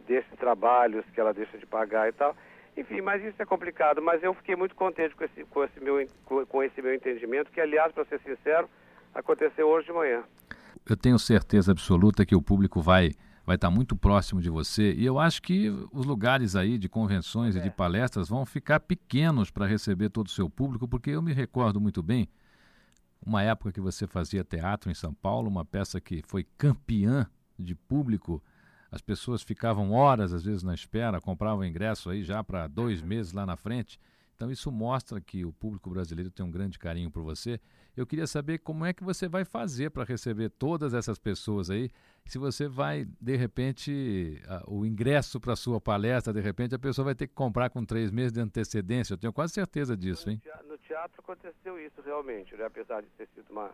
desses 0.07 0.31
trabalhos 0.37 1.03
que 1.13 1.19
ela 1.19 1.33
deixa 1.33 1.57
de 1.57 1.65
pagar 1.65 2.07
e 2.07 2.11
tal. 2.11 2.35
Enfim, 2.75 3.01
mas 3.01 3.23
isso 3.23 3.41
é 3.41 3.45
complicado. 3.45 4.01
Mas 4.01 4.23
eu 4.23 4.33
fiquei 4.33 4.55
muito 4.55 4.75
contente 4.75 5.15
com 5.15 5.23
esse, 5.23 5.43
com 5.45 5.63
esse, 5.63 5.79
meu, 5.79 6.07
com 6.47 6.63
esse 6.63 6.81
meu 6.81 6.93
entendimento, 6.93 7.51
que, 7.51 7.61
aliás, 7.61 7.91
para 7.91 8.05
ser 8.05 8.19
sincero, 8.21 8.69
aconteceu 9.13 9.67
hoje 9.67 9.87
de 9.87 9.93
manhã. 9.93 10.23
Eu 10.89 10.97
tenho 10.97 11.17
certeza 11.17 11.71
absoluta 11.71 12.25
que 12.25 12.35
o 12.35 12.41
público 12.41 12.81
vai 12.81 13.11
vai 13.45 13.55
estar 13.55 13.69
muito 13.69 13.93
próximo 13.93 14.39
de 14.39 14.49
você 14.49 14.93
e 14.93 15.05
eu 15.05 15.19
acho 15.19 15.41
que 15.41 15.69
os 15.91 16.05
lugares 16.05 16.55
aí 16.55 16.77
de 16.77 16.87
convenções 16.87 17.55
é. 17.57 17.59
e 17.59 17.61
de 17.61 17.69
palestras 17.69 18.29
vão 18.29 18.45
ficar 18.45 18.79
pequenos 18.79 19.51
para 19.51 19.65
receber 19.65 20.09
todo 20.09 20.27
o 20.27 20.31
seu 20.31 20.49
público, 20.49 20.87
porque 20.87 21.09
eu 21.09 21.21
me 21.21 21.33
recordo 21.33 21.79
muito 21.79 22.01
bem 22.01 22.29
uma 23.25 23.41
época 23.41 23.71
que 23.71 23.81
você 23.81 24.05
fazia 24.05 24.43
teatro 24.43 24.91
em 24.91 24.93
São 24.93 25.13
Paulo, 25.13 25.49
uma 25.49 25.65
peça 25.65 25.99
que 25.99 26.21
foi 26.25 26.45
campeã 26.57 27.27
de 27.57 27.75
público 27.75 28.41
as 28.93 29.01
pessoas 29.01 29.41
ficavam 29.41 29.91
horas, 29.91 30.31
às 30.31 30.43
vezes, 30.43 30.61
na 30.61 30.75
espera, 30.75 31.19
compravam 31.19 31.65
ingresso 31.65 32.11
aí 32.11 32.23
já 32.23 32.43
para 32.43 32.67
dois 32.67 33.01
meses 33.01 33.33
lá 33.33 33.43
na 33.43 33.57
frente. 33.57 33.99
Então, 34.35 34.51
isso 34.51 34.71
mostra 34.71 35.19
que 35.19 35.43
o 35.43 35.51
público 35.51 35.89
brasileiro 35.89 36.29
tem 36.29 36.45
um 36.45 36.51
grande 36.51 36.77
carinho 36.77 37.09
por 37.09 37.23
você. 37.23 37.59
Eu 37.97 38.05
queria 38.05 38.27
saber 38.27 38.59
como 38.59 38.85
é 38.85 38.93
que 38.93 39.03
você 39.03 39.27
vai 39.27 39.43
fazer 39.45 39.89
para 39.89 40.03
receber 40.03 40.49
todas 40.49 40.93
essas 40.93 41.17
pessoas 41.17 41.71
aí. 41.71 41.89
Se 42.27 42.37
você 42.37 42.67
vai, 42.67 43.07
de 43.19 43.35
repente, 43.35 44.39
a, 44.47 44.63
o 44.67 44.85
ingresso 44.85 45.39
para 45.39 45.53
a 45.53 45.55
sua 45.55 45.81
palestra, 45.81 46.31
de 46.31 46.41
repente, 46.41 46.75
a 46.75 46.79
pessoa 46.79 47.05
vai 47.05 47.15
ter 47.15 47.25
que 47.25 47.33
comprar 47.33 47.71
com 47.71 47.83
três 47.83 48.11
meses 48.11 48.31
de 48.31 48.41
antecedência. 48.41 49.15
Eu 49.15 49.17
tenho 49.17 49.33
quase 49.33 49.53
certeza 49.53 49.97
disso, 49.97 50.29
hein? 50.29 50.39
No 50.67 50.77
teatro 50.77 51.19
aconteceu 51.19 51.79
isso 51.79 51.99
realmente, 52.05 52.55
né? 52.55 52.65
apesar 52.65 53.01
de 53.01 53.07
ter 53.17 53.27
sido 53.33 53.49
uma 53.49 53.71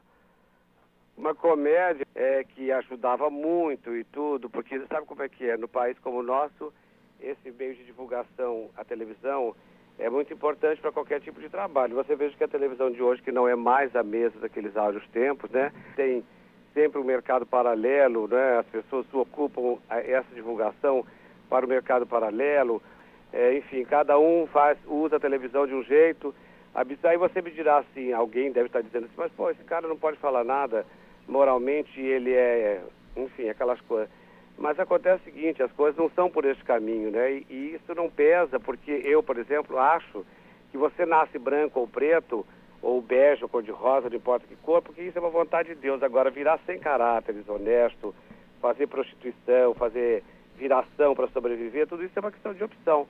uma 1.20 1.36
comédia 1.36 2.08
é, 2.16 2.46
que 2.46 2.72
ajudava 2.72 3.30
muito 3.30 3.96
e 3.96 4.06
tudo, 4.06 4.50
porque 4.50 4.80
sabe 4.88 5.06
como 5.06 5.22
é 5.22 5.28
que 5.28 5.50
é? 5.50 5.58
No 5.58 5.68
país 5.68 6.00
como 6.00 6.20
o 6.20 6.24
nosso, 6.24 6.74
esse 7.20 7.52
meio 7.52 7.76
de 7.76 7.84
divulgação, 7.84 8.70
a 8.78 8.86
televisão, 8.86 9.54
é 10.00 10.10
muito 10.10 10.34
importante 10.34 10.80
para 10.80 10.94
qualquer 10.94 11.20
tipo 11.20 11.42
de 11.42 11.50
trabalho. 11.50 11.96
Você 11.96 12.16
veja 12.16 12.38
que 12.38 12.44
a 12.44 12.48
televisão 12.48 12.90
de 12.90 13.04
hoje, 13.04 13.22
que 13.22 13.34
não 13.34 13.46
é 13.46 13.54
mais 13.54 13.94
a 13.98 14.02
mesa 14.02 14.40
daqueles 14.40 14.78
áureos 14.78 15.06
tempos, 15.10 15.52
né? 15.52 15.74
Tem 15.98 16.24
sempre 16.74 17.02
um 17.02 17.04
mercado 17.04 17.46
paralelo, 17.46 18.26
né? 18.30 18.60
As 18.60 18.66
pessoas 18.68 19.06
ocupam 19.14 19.78
essa 19.90 20.34
divulgação 20.34 21.06
para 21.50 21.66
o 21.66 21.70
mercado 21.70 22.08
paralelo. 22.08 22.82
É, 23.34 23.58
enfim, 23.58 23.84
cada 23.84 24.18
um 24.18 24.48
faz, 24.48 24.78
usa 24.88 25.18
a 25.18 25.20
televisão 25.20 25.68
de 25.68 25.74
um 25.74 25.84
jeito. 25.84 26.34
Aí 26.74 27.18
você 27.18 27.42
me 27.42 27.52
dirá 27.52 27.80
assim, 27.80 28.14
alguém 28.14 28.54
deve 28.54 28.68
estar 28.68 28.82
dizendo 28.82 29.06
assim, 29.06 29.16
mas 29.18 29.32
pô, 29.34 29.50
esse 29.50 29.64
cara 29.66 29.86
não 29.86 29.98
pode 29.98 30.18
falar 30.18 30.46
nada 30.46 30.86
moralmente 31.30 32.00
ele 32.00 32.34
é, 32.34 32.82
enfim, 33.15 33.48
aquelas 33.48 33.80
coisas. 33.82 34.10
Mas 34.58 34.78
acontece 34.80 35.22
o 35.22 35.32
seguinte, 35.32 35.63
as 35.63 35.72
coisas 35.72 35.98
não 35.98 36.10
são 36.10 36.30
por 36.30 36.44
esse 36.44 36.62
caminho, 36.63 37.12
né? 37.12 37.32
E, 37.32 37.46
e 37.50 37.76
isso 37.76 37.96
não 37.96 38.10
pesa, 38.10 38.60
porque 38.60 38.92
eu, 39.06 39.24
por 39.24 39.38
exemplo, 39.38 39.78
acho 39.78 40.26
que 40.72 40.78
você 40.78 41.06
nasce 41.06 41.39
branco 41.39 41.80
ou 41.80 41.88
preto, 41.88 42.46
ou 42.82 43.02
bege, 43.02 43.44
ou 43.44 43.50
cor-de-rosa, 43.50 44.10
não 44.10 44.18
importa 44.18 44.46
que 44.48 44.56
cor, 44.58 44.82
porque 44.82 45.02
isso 45.02 45.18
é 45.18 45.22
uma 45.22 45.30
vontade 45.30 45.70
de 45.70 45.76
Deus. 45.76 46.04
Agora, 46.04 46.30
virar 46.30 46.60
sem 46.65 46.80
caráter, 46.80 47.34
desonesto, 47.34 48.13
fazer 48.62 48.88
prostituição, 48.88 49.74
fazer 49.76 50.24
viração 50.58 51.15
para 51.15 51.28
sobreviver, 51.30 51.88
tudo 51.88 52.04
isso 52.04 52.18
é 52.18 52.20
uma 52.20 52.32
questão 52.32 52.54
de 52.54 52.63
opção. 52.63 53.08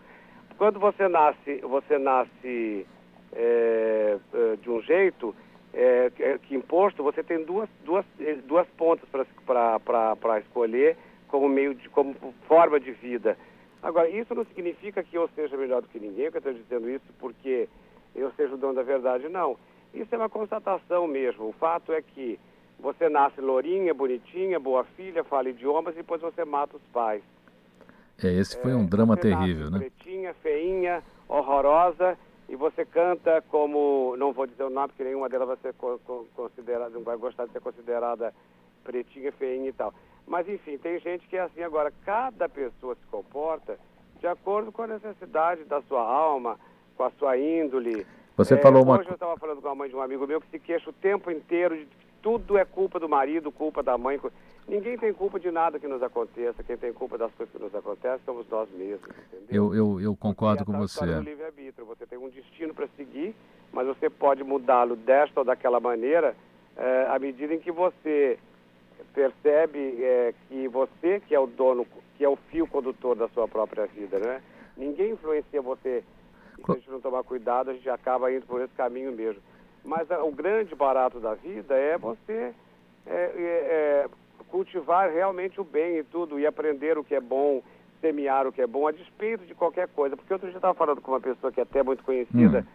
Quando 0.58 0.80
você 0.80 1.08
nasce, 1.08 1.58
você 1.62 1.98
nasce 1.98 2.86
é, 3.34 4.18
de 4.62 4.70
um 4.70 4.82
jeito, 4.82 5.36
é, 5.74 6.12
é, 6.20 6.38
que 6.38 6.56
imposto, 6.56 7.04
você 7.04 7.24
tem 7.24 7.44
duas, 7.44 7.70
duas, 7.86 8.06
eh, 8.20 8.38
duas 8.46 8.68
pontas 8.70 9.08
para 9.46 10.40
escolher 10.40 10.98
como 11.28 11.48
meio 11.48 11.76
de, 11.76 11.88
como 11.90 12.16
forma 12.48 12.80
de 12.80 12.92
vida. 12.92 13.38
Agora, 13.82 14.10
isso 14.10 14.34
não 14.34 14.44
significa 14.46 15.04
que 15.04 15.18
eu 15.18 15.30
seja 15.36 15.56
melhor 15.56 15.82
do 15.82 15.88
que 15.88 16.00
ninguém, 16.00 16.30
que 16.30 16.38
eu 16.38 16.40
estou 16.40 16.54
dizendo 16.54 16.90
isso 16.90 17.06
porque 17.20 17.70
eu 18.16 18.32
seja 18.32 18.56
o 18.56 18.58
dono 18.58 18.74
da 18.74 18.84
verdade, 18.84 19.30
não. 19.30 19.58
Isso 19.94 20.14
é 20.14 20.18
uma 20.18 20.30
constatação 20.30 21.08
mesmo. 21.08 21.50
O 21.50 21.54
fato 21.54 21.94
é 21.94 22.02
que 22.02 22.40
você 22.80 23.08
nasce 23.08 23.40
lourinha, 23.40 23.94
bonitinha, 23.94 24.60
boa 24.60 24.84
filha, 24.96 25.24
fala 25.24 25.50
idiomas 25.50 25.94
e 25.94 25.98
depois 25.98 26.22
você 26.22 26.44
mata 26.44 26.78
os 26.78 26.84
pais. 26.92 27.22
É, 28.22 28.28
esse 28.34 28.60
foi 28.62 28.74
um 28.74 28.84
é, 28.84 28.88
drama 28.88 29.16
terrível, 29.16 29.70
né? 29.70 29.80
Pretinha, 29.80 30.34
feinha, 30.36 31.02
horrorosa 31.28 32.18
e, 32.50 32.56
você 32.56 32.84
canta 32.86 33.42
como, 33.50 34.16
não 34.18 34.34
vou 34.34 34.48
dizer 34.48 34.64
o 34.64 34.70
nome, 34.70 34.90
porque 34.90 35.04
nenhuma 35.04 35.30
delas 35.30 35.48
vai 35.48 35.58
ser 35.58 35.74
considerada, 36.36 36.90
não 36.90 37.04
vai 37.04 37.16
gostar 37.16 37.46
de 37.46 37.52
ser 37.52 37.62
considerada 37.62 38.34
pretinha, 38.84 39.32
feinha 39.32 39.70
e 39.70 39.74
tal. 39.74 39.94
Mas 40.28 40.48
enfim, 40.48 40.78
tem 40.78 41.00
gente 41.00 41.28
que 41.28 41.38
é 41.38 41.42
assim 41.42 41.64
agora, 41.64 41.92
cada 42.06 42.48
pessoa 42.50 42.96
se 42.96 43.06
comporta 43.08 43.78
de 44.20 44.28
acordo 44.28 44.72
com 44.72 44.84
a 44.84 44.88
necessidade 44.88 45.64
da 45.64 45.82
sua 45.84 46.02
alma, 46.02 46.60
com 46.96 47.04
a 47.04 47.12
sua 47.12 47.38
índole. 47.38 48.06
Você 48.36 48.54
é, 48.54 48.58
falou 48.58 48.84
uma 48.84 49.00
Hoje 49.00 49.10
eu 49.10 49.14
estava 49.14 49.38
falando 49.38 49.62
com 49.62 49.70
a 49.70 49.76
mãe 49.76 49.90
de 49.90 49.96
um 49.96 50.02
amigo 50.02 50.28
meu 50.28 50.40
que 50.40 50.50
se 50.50 50.60
queixa 50.60 50.90
o 50.90 50.94
tempo 50.94 51.32
inteiro 51.32 51.78
de 51.78 51.86
que 51.86 52.06
tudo 52.22 52.58
é 52.58 52.66
culpa 52.66 53.00
do 53.00 53.10
marido, 53.10 53.52
culpa 53.52 53.82
da 53.82 53.98
mãe. 53.98 54.20
Ninguém 54.70 54.98
tem 55.00 55.12
culpa 55.12 55.40
de 55.40 55.50
nada 55.50 55.80
que 55.80 55.88
nos 55.88 56.04
aconteça. 56.04 56.64
Quem 56.64 56.78
tem 56.78 56.94
culpa 56.94 57.18
das 57.18 57.34
coisas 57.34 57.52
que 57.52 57.62
nos 57.62 57.74
acontecem 57.74 58.20
somos 58.24 58.48
nós 58.48 58.70
mesmos, 58.70 59.10
entendeu? 59.34 59.74
Eu, 59.74 59.76
eu, 59.76 60.02
eu 60.02 60.16
concordo 60.16 60.64
com 60.64 60.74
você. 60.74 61.06
É 61.06 61.20
livre-arbítrio. 61.20 61.88
Você 61.88 62.06
tem 62.06 62.20
um 62.20 62.30
destino 62.30 62.72
para 62.72 62.88
seguir, 62.96 63.36
mas 63.74 63.88
você 63.88 64.12
pode 64.12 64.44
mudá-lo 64.44 64.96
desta 64.96 65.40
ou 65.40 65.46
daquela 65.46 65.80
maneira 65.80 66.36
é, 66.78 67.08
à 67.10 67.18
medida 67.18 67.54
em 67.54 67.60
que 67.60 67.72
você 67.72 68.38
percebe 69.12 70.04
é, 70.04 70.36
que 70.48 70.68
você 70.68 71.20
que 71.20 71.34
é 71.34 71.40
o 71.40 71.48
dono, 71.48 71.88
que 72.16 72.24
é 72.24 72.30
o 72.30 72.36
fio 72.36 72.68
condutor 72.68 73.16
da 73.16 73.28
sua 73.30 73.48
própria 73.48 73.88
vida, 73.88 74.20
né? 74.20 74.40
Ninguém 74.78 75.14
influencia 75.14 75.64
você. 75.64 76.04
E 76.60 76.64
se 76.64 76.72
a 76.72 76.76
gente 76.76 76.92
não 76.92 77.02
tomar 77.02 77.24
cuidado, 77.24 77.72
a 77.72 77.74
gente 77.74 77.90
acaba 77.90 78.32
indo 78.32 78.46
por 78.46 78.62
esse 78.62 78.74
caminho 78.76 79.12
mesmo. 79.12 79.42
Mas 79.84 80.12
a, 80.12 80.24
o 80.24 80.32
grande 80.32 80.76
barato 80.76 81.20
da 81.20 81.34
vida 81.34 81.76
é 81.76 81.98
você 81.98 82.54
é, 83.08 83.16
é, 83.16 84.06
é, 84.06 84.10
cultivar 84.46 85.12
realmente 85.12 85.60
o 85.60 85.64
bem 85.64 85.98
e 85.98 86.04
tudo, 86.04 86.40
e 86.40 86.46
aprender 86.46 86.98
o 86.98 87.04
que 87.04 87.16
é 87.16 87.20
bom, 87.20 87.62
semear 88.02 88.48
o 88.48 88.52
que 88.52 88.62
é 88.62 88.68
bom, 88.68 88.88
a 88.88 88.92
despeito 88.92 89.46
de 89.46 89.54
qualquer 89.54 89.88
coisa. 89.90 90.16
Porque 90.16 90.34
outro 90.34 90.48
dia 90.48 90.56
eu 90.56 90.60
estava 90.60 90.74
falando 90.74 91.02
com 91.02 91.12
uma 91.12 91.20
pessoa 91.20 91.52
que 91.52 91.60
é 91.60 91.64
até 91.64 91.84
muito 91.84 92.04
conhecida, 92.04 92.60
hum. 92.60 92.72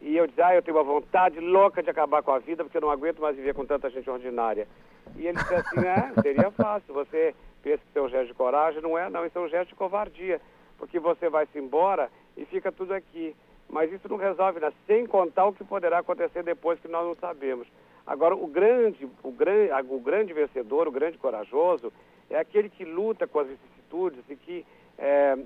e 0.00 0.16
eu 0.16 0.26
dizia, 0.26 0.48
ah, 0.48 0.54
eu 0.54 0.62
tenho 0.62 0.76
uma 0.76 0.84
vontade 0.84 1.38
louca 1.40 1.82
de 1.82 1.90
acabar 1.90 2.22
com 2.22 2.32
a 2.32 2.38
vida, 2.38 2.64
porque 2.64 2.76
eu 2.76 2.82
não 2.82 2.90
aguento 2.90 3.20
mais 3.20 3.36
viver 3.36 3.54
com 3.54 3.64
tanta 3.64 3.90
gente 3.90 4.08
ordinária. 4.08 4.66
E 5.14 5.26
ele 5.26 5.38
disse 5.38 5.54
assim, 5.54 5.80
é, 5.86 6.12
seria 6.22 6.50
fácil, 6.50 6.92
você 6.92 7.34
pensa 7.62 7.82
que 7.82 7.88
isso 7.88 7.98
é 7.98 8.02
um 8.02 8.08
gesto 8.08 8.28
de 8.28 8.34
coragem, 8.34 8.82
não 8.82 8.98
é, 8.98 9.08
não, 9.08 9.24
isso 9.24 9.38
é 9.38 9.40
um 9.40 9.48
gesto 9.48 9.68
de 9.68 9.74
covardia, 9.74 10.40
porque 10.78 10.98
você 10.98 11.28
vai-se 11.28 11.58
embora 11.58 12.10
e 12.36 12.44
fica 12.44 12.70
tudo 12.70 12.92
aqui. 12.92 13.34
Mas 13.68 13.92
isso 13.92 14.08
não 14.08 14.16
resolve, 14.16 14.60
né? 14.60 14.72
sem 14.86 15.06
contar 15.06 15.46
o 15.46 15.52
que 15.52 15.64
poderá 15.64 15.98
acontecer 15.98 16.42
depois 16.44 16.78
que 16.78 16.86
nós 16.86 17.04
não 17.04 17.16
sabemos. 17.16 17.66
Agora, 18.06 18.36
o 18.36 18.46
grande, 18.46 19.08
o, 19.22 19.32
grande, 19.32 19.72
o 19.88 19.98
grande 19.98 20.32
vencedor, 20.32 20.86
o 20.86 20.92
grande 20.92 21.18
corajoso, 21.18 21.92
é 22.30 22.38
aquele 22.38 22.68
que 22.68 22.84
luta 22.84 23.26
com 23.26 23.40
as 23.40 23.48
vicissitudes 23.48 24.22
e 24.28 24.36
que, 24.36 24.66
é, 24.98 25.36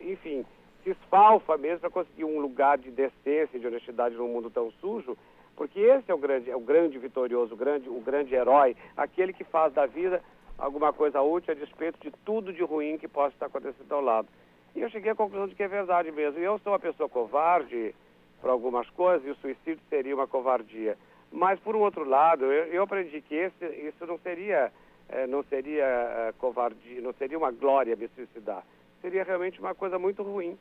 enfim, 0.00 0.44
se 0.82 0.90
esfalfa 0.90 1.56
mesmo 1.56 1.80
para 1.80 1.90
conseguir 1.90 2.24
um 2.24 2.40
lugar 2.40 2.78
de 2.78 2.90
decência 2.90 3.56
e 3.56 3.58
de 3.58 3.66
honestidade 3.66 4.14
num 4.14 4.28
mundo 4.28 4.48
tão 4.48 4.70
sujo, 4.80 5.16
porque 5.56 5.80
esse 5.80 6.10
é 6.10 6.14
o 6.14 6.18
grande, 6.18 6.50
é 6.50 6.56
o 6.56 6.60
grande 6.60 6.98
vitorioso, 6.98 7.54
o 7.54 7.56
grande, 7.56 7.88
o 7.88 8.00
grande 8.00 8.34
herói, 8.34 8.76
aquele 8.96 9.32
que 9.32 9.44
faz 9.44 9.72
da 9.72 9.86
vida 9.86 10.22
alguma 10.58 10.92
coisa 10.92 11.20
útil 11.20 11.52
a 11.52 11.54
despeito 11.54 11.98
de 12.00 12.10
tudo 12.24 12.52
de 12.52 12.62
ruim 12.62 12.98
que 12.98 13.08
possa 13.08 13.34
estar 13.34 13.46
acontecendo 13.46 13.92
ao 13.92 14.00
lado. 14.00 14.28
E 14.74 14.80
eu 14.80 14.90
cheguei 14.90 15.10
à 15.10 15.14
conclusão 15.14 15.48
de 15.48 15.54
que 15.54 15.62
é 15.62 15.68
verdade 15.68 16.10
mesmo. 16.12 16.38
Eu 16.38 16.58
sou 16.58 16.72
uma 16.72 16.78
pessoa 16.78 17.08
covarde 17.08 17.94
para 18.40 18.52
algumas 18.52 18.88
coisas 18.90 19.26
e 19.26 19.30
o 19.30 19.36
suicídio 19.36 19.80
seria 19.88 20.14
uma 20.14 20.26
covardia. 20.26 20.96
Mas, 21.36 21.60
por 21.60 21.76
um 21.76 21.80
outro 21.80 22.02
lado, 22.02 22.46
eu, 22.46 22.64
eu 22.72 22.82
aprendi 22.82 23.20
que 23.20 23.34
esse, 23.34 23.66
isso 23.66 24.06
não 24.06 24.18
seria, 24.20 24.72
eh, 25.10 25.26
não 25.26 25.42
seria 25.42 25.84
eh, 25.84 26.34
covardia, 26.38 26.98
não 27.02 27.12
seria 27.12 27.36
uma 27.36 27.50
glória 27.50 27.94
me 27.94 28.08
suicidar. 28.08 28.64
Seria 29.02 29.22
realmente 29.22 29.60
uma 29.60 29.74
coisa 29.74 29.98
muito 29.98 30.22
ruim. 30.22 30.58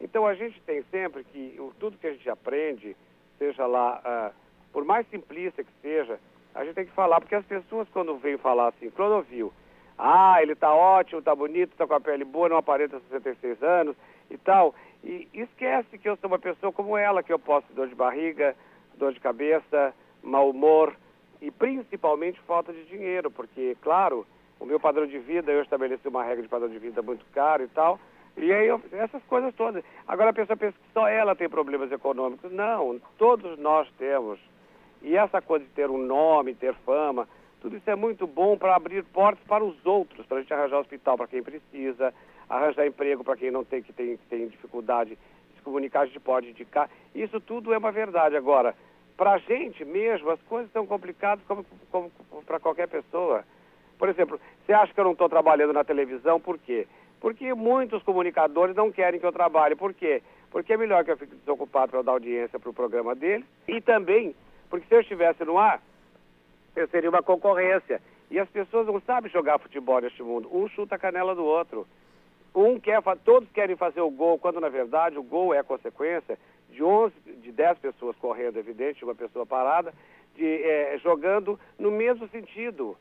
Então, 0.00 0.26
a 0.26 0.32
gente 0.32 0.58
tem 0.62 0.82
sempre 0.84 1.24
que 1.24 1.54
o, 1.58 1.74
tudo 1.78 1.98
que 1.98 2.06
a 2.06 2.12
gente 2.12 2.30
aprende, 2.30 2.96
seja 3.38 3.66
lá, 3.66 4.00
uh, 4.00 4.34
por 4.72 4.82
mais 4.82 5.06
simplista 5.10 5.62
que 5.62 5.70
seja, 5.82 6.18
a 6.54 6.64
gente 6.64 6.74
tem 6.74 6.86
que 6.86 6.92
falar, 6.92 7.20
porque 7.20 7.34
as 7.34 7.44
pessoas, 7.44 7.86
quando 7.90 8.16
vêm 8.16 8.38
falar 8.38 8.68
assim, 8.68 8.88
Clodovil, 8.88 9.52
ah, 9.98 10.38
ele 10.40 10.52
está 10.52 10.74
ótimo, 10.74 11.18
está 11.18 11.34
bonito, 11.34 11.72
está 11.72 11.86
com 11.86 11.94
a 11.94 12.00
pele 12.00 12.24
boa, 12.24 12.48
não 12.48 12.56
aparenta 12.56 12.98
66 13.10 13.62
anos 13.62 13.94
e 14.30 14.38
tal. 14.38 14.74
E 15.04 15.28
esquece 15.34 15.98
que 15.98 16.08
eu 16.08 16.16
sou 16.16 16.28
uma 16.28 16.38
pessoa 16.38 16.72
como 16.72 16.96
ela, 16.96 17.22
que 17.22 17.32
eu 17.32 17.38
posso 17.38 17.70
dor 17.74 17.88
de 17.88 17.94
barriga, 17.94 18.56
dor 18.96 19.12
de 19.12 19.20
cabeça, 19.20 19.94
mau 20.24 20.50
humor 20.50 20.96
e 21.40 21.50
principalmente 21.50 22.40
falta 22.40 22.72
de 22.72 22.84
dinheiro, 22.84 23.30
porque, 23.30 23.76
claro, 23.82 24.26
o 24.58 24.64
meu 24.64 24.80
padrão 24.80 25.06
de 25.06 25.18
vida, 25.18 25.52
eu 25.52 25.62
estabeleci 25.62 26.08
uma 26.08 26.24
regra 26.24 26.42
de 26.42 26.48
padrão 26.48 26.68
de 26.68 26.78
vida 26.78 27.02
muito 27.02 27.24
caro 27.32 27.62
e 27.62 27.68
tal, 27.68 28.00
e 28.36 28.52
aí 28.52 28.66
eu, 28.66 28.80
essas 28.92 29.22
coisas 29.24 29.54
todas. 29.54 29.84
Agora 30.08 30.30
a 30.30 30.34
pessoa 30.34 30.56
pensa 30.56 30.72
que 30.72 30.92
só 30.92 31.06
ela 31.06 31.36
tem 31.36 31.48
problemas 31.48 31.92
econômicos. 31.92 32.50
Não, 32.50 33.00
todos 33.16 33.58
nós 33.58 33.88
temos. 33.96 34.40
E 35.02 35.16
essa 35.16 35.40
coisa 35.40 35.64
de 35.64 35.70
ter 35.70 35.88
um 35.88 35.98
nome, 35.98 36.54
ter 36.54 36.74
fama, 36.84 37.28
tudo 37.60 37.76
isso 37.76 37.88
é 37.88 37.94
muito 37.94 38.26
bom 38.26 38.56
para 38.56 38.74
abrir 38.74 39.04
portas 39.04 39.44
para 39.46 39.62
os 39.62 39.86
outros, 39.86 40.26
para 40.26 40.38
a 40.38 40.40
gente 40.40 40.52
arranjar 40.52 40.80
hospital 40.80 41.16
para 41.16 41.28
quem 41.28 41.42
precisa, 41.42 42.12
arranjar 42.48 42.86
emprego 42.86 43.22
para 43.22 43.36
quem 43.36 43.50
não 43.50 43.64
tem, 43.64 43.82
que 43.82 43.92
tem, 43.92 44.16
que 44.16 44.26
tem 44.26 44.48
dificuldade 44.48 45.10
de 45.10 45.56
se 45.56 45.62
comunicar, 45.62 46.00
a 46.00 46.06
gente 46.06 46.20
pode 46.20 46.50
indicar. 46.50 46.90
Isso 47.14 47.40
tudo 47.40 47.72
é 47.72 47.78
uma 47.78 47.92
verdade. 47.92 48.36
Agora, 48.36 48.74
para 49.16 49.32
a 49.32 49.38
gente 49.38 49.84
mesmo, 49.84 50.30
as 50.30 50.40
coisas 50.42 50.70
são 50.72 50.86
complicadas 50.86 51.44
como, 51.46 51.64
como 51.90 52.10
para 52.44 52.58
qualquer 52.58 52.88
pessoa. 52.88 53.44
Por 53.98 54.08
exemplo, 54.08 54.40
você 54.64 54.72
acha 54.72 54.92
que 54.92 54.98
eu 54.98 55.04
não 55.04 55.12
estou 55.12 55.28
trabalhando 55.28 55.72
na 55.72 55.84
televisão, 55.84 56.40
por 56.40 56.58
quê? 56.58 56.86
Porque 57.20 57.54
muitos 57.54 58.02
comunicadores 58.02 58.74
não 58.76 58.90
querem 58.90 59.20
que 59.20 59.26
eu 59.26 59.32
trabalhe. 59.32 59.74
Por 59.76 59.94
quê? 59.94 60.22
Porque 60.50 60.72
é 60.72 60.76
melhor 60.76 61.04
que 61.04 61.10
eu 61.10 61.16
fique 61.16 61.34
desocupado 61.36 61.92
para 61.92 62.02
dar 62.02 62.12
audiência 62.12 62.58
para 62.58 62.70
o 62.70 62.74
programa 62.74 63.14
deles. 63.14 63.46
E 63.66 63.80
também, 63.80 64.34
porque 64.68 64.86
se 64.86 64.94
eu 64.94 65.00
estivesse 65.00 65.44
no 65.44 65.56
ar, 65.56 65.80
eu 66.76 66.86
seria 66.88 67.08
uma 67.08 67.22
concorrência. 67.22 68.00
E 68.30 68.38
as 68.38 68.48
pessoas 68.48 68.86
não 68.86 69.00
sabem 69.00 69.30
jogar 69.30 69.58
futebol 69.58 70.00
neste 70.00 70.22
mundo. 70.22 70.50
Um 70.52 70.68
chuta 70.68 70.96
a 70.96 70.98
canela 70.98 71.34
do 71.34 71.44
outro. 71.44 71.86
Um 72.54 72.78
quer, 72.78 73.00
todos 73.24 73.50
querem 73.52 73.74
fazer 73.74 74.00
o 74.00 74.10
gol, 74.10 74.38
quando 74.38 74.60
na 74.60 74.68
verdade 74.68 75.18
o 75.18 75.22
gol 75.22 75.54
é 75.54 75.58
a 75.58 75.64
consequência 75.64 76.38
de 76.74 76.82
11, 76.82 77.14
de 77.42 77.52
10 77.52 77.78
pessoas 77.78 78.16
correndo, 78.16 78.58
evidente, 78.58 79.04
uma 79.04 79.14
pessoa 79.14 79.46
parada, 79.46 79.94
de, 80.34 80.44
é, 80.44 80.98
jogando 80.98 81.58
no 81.78 81.90
mesmo 81.90 82.28
sentido, 82.28 82.96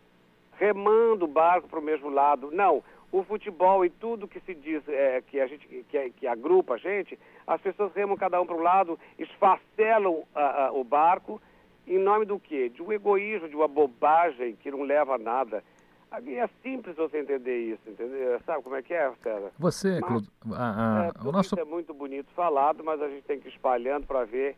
remando 0.58 1.26
o 1.26 1.28
barco 1.28 1.68
para 1.68 1.80
o 1.80 1.84
mesmo 1.84 2.10
lado. 2.10 2.52
Não, 2.52 2.84
o 3.12 3.24
futebol 3.24 3.84
e 3.84 3.90
tudo 3.90 4.28
que 4.28 4.40
se 4.42 4.54
diz 4.54 4.88
é, 4.88 5.22
que 5.28 5.40
a 5.40 5.48
gente 5.48 5.68
que, 5.90 6.10
que, 6.12 6.28
agrupa 6.28 6.76
a 6.76 6.78
gente, 6.78 7.18
as 7.46 7.60
pessoas 7.62 7.94
remam 7.94 8.16
cada 8.16 8.40
um 8.40 8.46
para 8.46 8.56
um 8.56 8.62
lado, 8.62 9.00
esfacelam 9.18 10.24
a, 10.34 10.66
a, 10.66 10.72
o 10.72 10.84
barco 10.84 11.42
em 11.86 12.00
nome 12.00 12.26
do 12.26 12.40
quê? 12.40 12.70
De 12.70 12.82
um 12.82 12.92
egoísmo, 12.92 13.50
de 13.50 13.56
uma 13.56 13.68
bobagem 13.68 14.56
que 14.56 14.72
não 14.72 14.84
leva 14.84 15.16
a 15.16 15.18
nada. 15.18 15.64
É 16.13 16.47
simples 16.62 16.95
você 16.95 17.21
entender 17.21 17.73
isso, 17.73 17.89
entendeu? 17.89 18.39
Sabe 18.45 18.62
como 18.62 18.76
é 18.76 18.84
que 18.84 18.93
é, 18.93 19.12
César? 19.23 19.52
Você, 19.58 19.99
mas, 19.99 20.30
a, 20.52 21.02
a, 21.02 21.06
é, 21.08 21.28
o 21.28 21.32
nosso... 21.32 21.60
é 21.60 21.65
muito 21.65 21.91
bonito 21.91 22.28
falado, 22.36 22.84
mas 22.84 23.02
a 23.02 23.10
gente 23.10 23.23
tem 23.23 23.39
que 23.39 23.47
ir 23.47 23.52
espalhando 23.52 24.06
para 24.06 24.23
ver. 24.23 24.56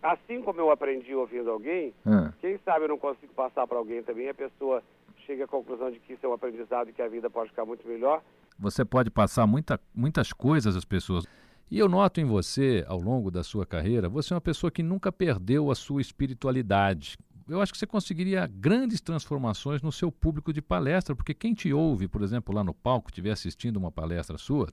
Assim 0.00 0.40
como 0.40 0.60
eu 0.60 0.70
aprendi 0.70 1.12
ouvindo 1.12 1.50
alguém, 1.50 1.92
ah. 2.06 2.32
quem 2.40 2.58
sabe 2.64 2.84
eu 2.84 2.88
não 2.88 2.98
consigo 2.98 3.32
passar 3.34 3.66
para 3.66 3.76
alguém 3.76 4.04
também, 4.04 4.28
a 4.28 4.34
pessoa 4.34 4.80
chega 5.26 5.44
à 5.44 5.48
conclusão 5.48 5.90
de 5.90 5.98
que 5.98 6.12
isso 6.12 6.24
é 6.24 6.28
um 6.28 6.32
aprendizado 6.32 6.88
e 6.90 6.92
que 6.92 7.02
a 7.02 7.08
vida 7.08 7.28
pode 7.28 7.50
ficar 7.50 7.64
muito 7.64 7.86
melhor. 7.88 8.22
Você 8.56 8.84
pode 8.84 9.10
passar 9.10 9.48
muita, 9.48 9.80
muitas 9.92 10.32
coisas 10.32 10.76
às 10.76 10.84
pessoas. 10.84 11.24
E 11.68 11.78
eu 11.78 11.88
noto 11.88 12.20
em 12.20 12.24
você, 12.24 12.84
ao 12.86 13.00
longo 13.00 13.32
da 13.32 13.42
sua 13.42 13.66
carreira, 13.66 14.08
você 14.08 14.32
é 14.32 14.36
uma 14.36 14.40
pessoa 14.40 14.70
que 14.70 14.82
nunca 14.82 15.10
perdeu 15.10 15.72
a 15.72 15.74
sua 15.74 16.00
espiritualidade. 16.00 17.16
Eu 17.46 17.60
acho 17.60 17.72
que 17.72 17.78
você 17.78 17.86
conseguiria 17.86 18.46
grandes 18.46 19.02
transformações 19.02 19.82
no 19.82 19.92
seu 19.92 20.10
público 20.10 20.50
de 20.50 20.62
palestra, 20.62 21.14
porque 21.14 21.34
quem 21.34 21.52
te 21.52 21.72
ouve, 21.74 22.08
por 22.08 22.22
exemplo, 22.22 22.54
lá 22.54 22.64
no 22.64 22.72
palco, 22.72 23.10
estiver 23.10 23.32
assistindo 23.32 23.76
uma 23.76 23.92
palestra 23.92 24.38
sua, 24.38 24.68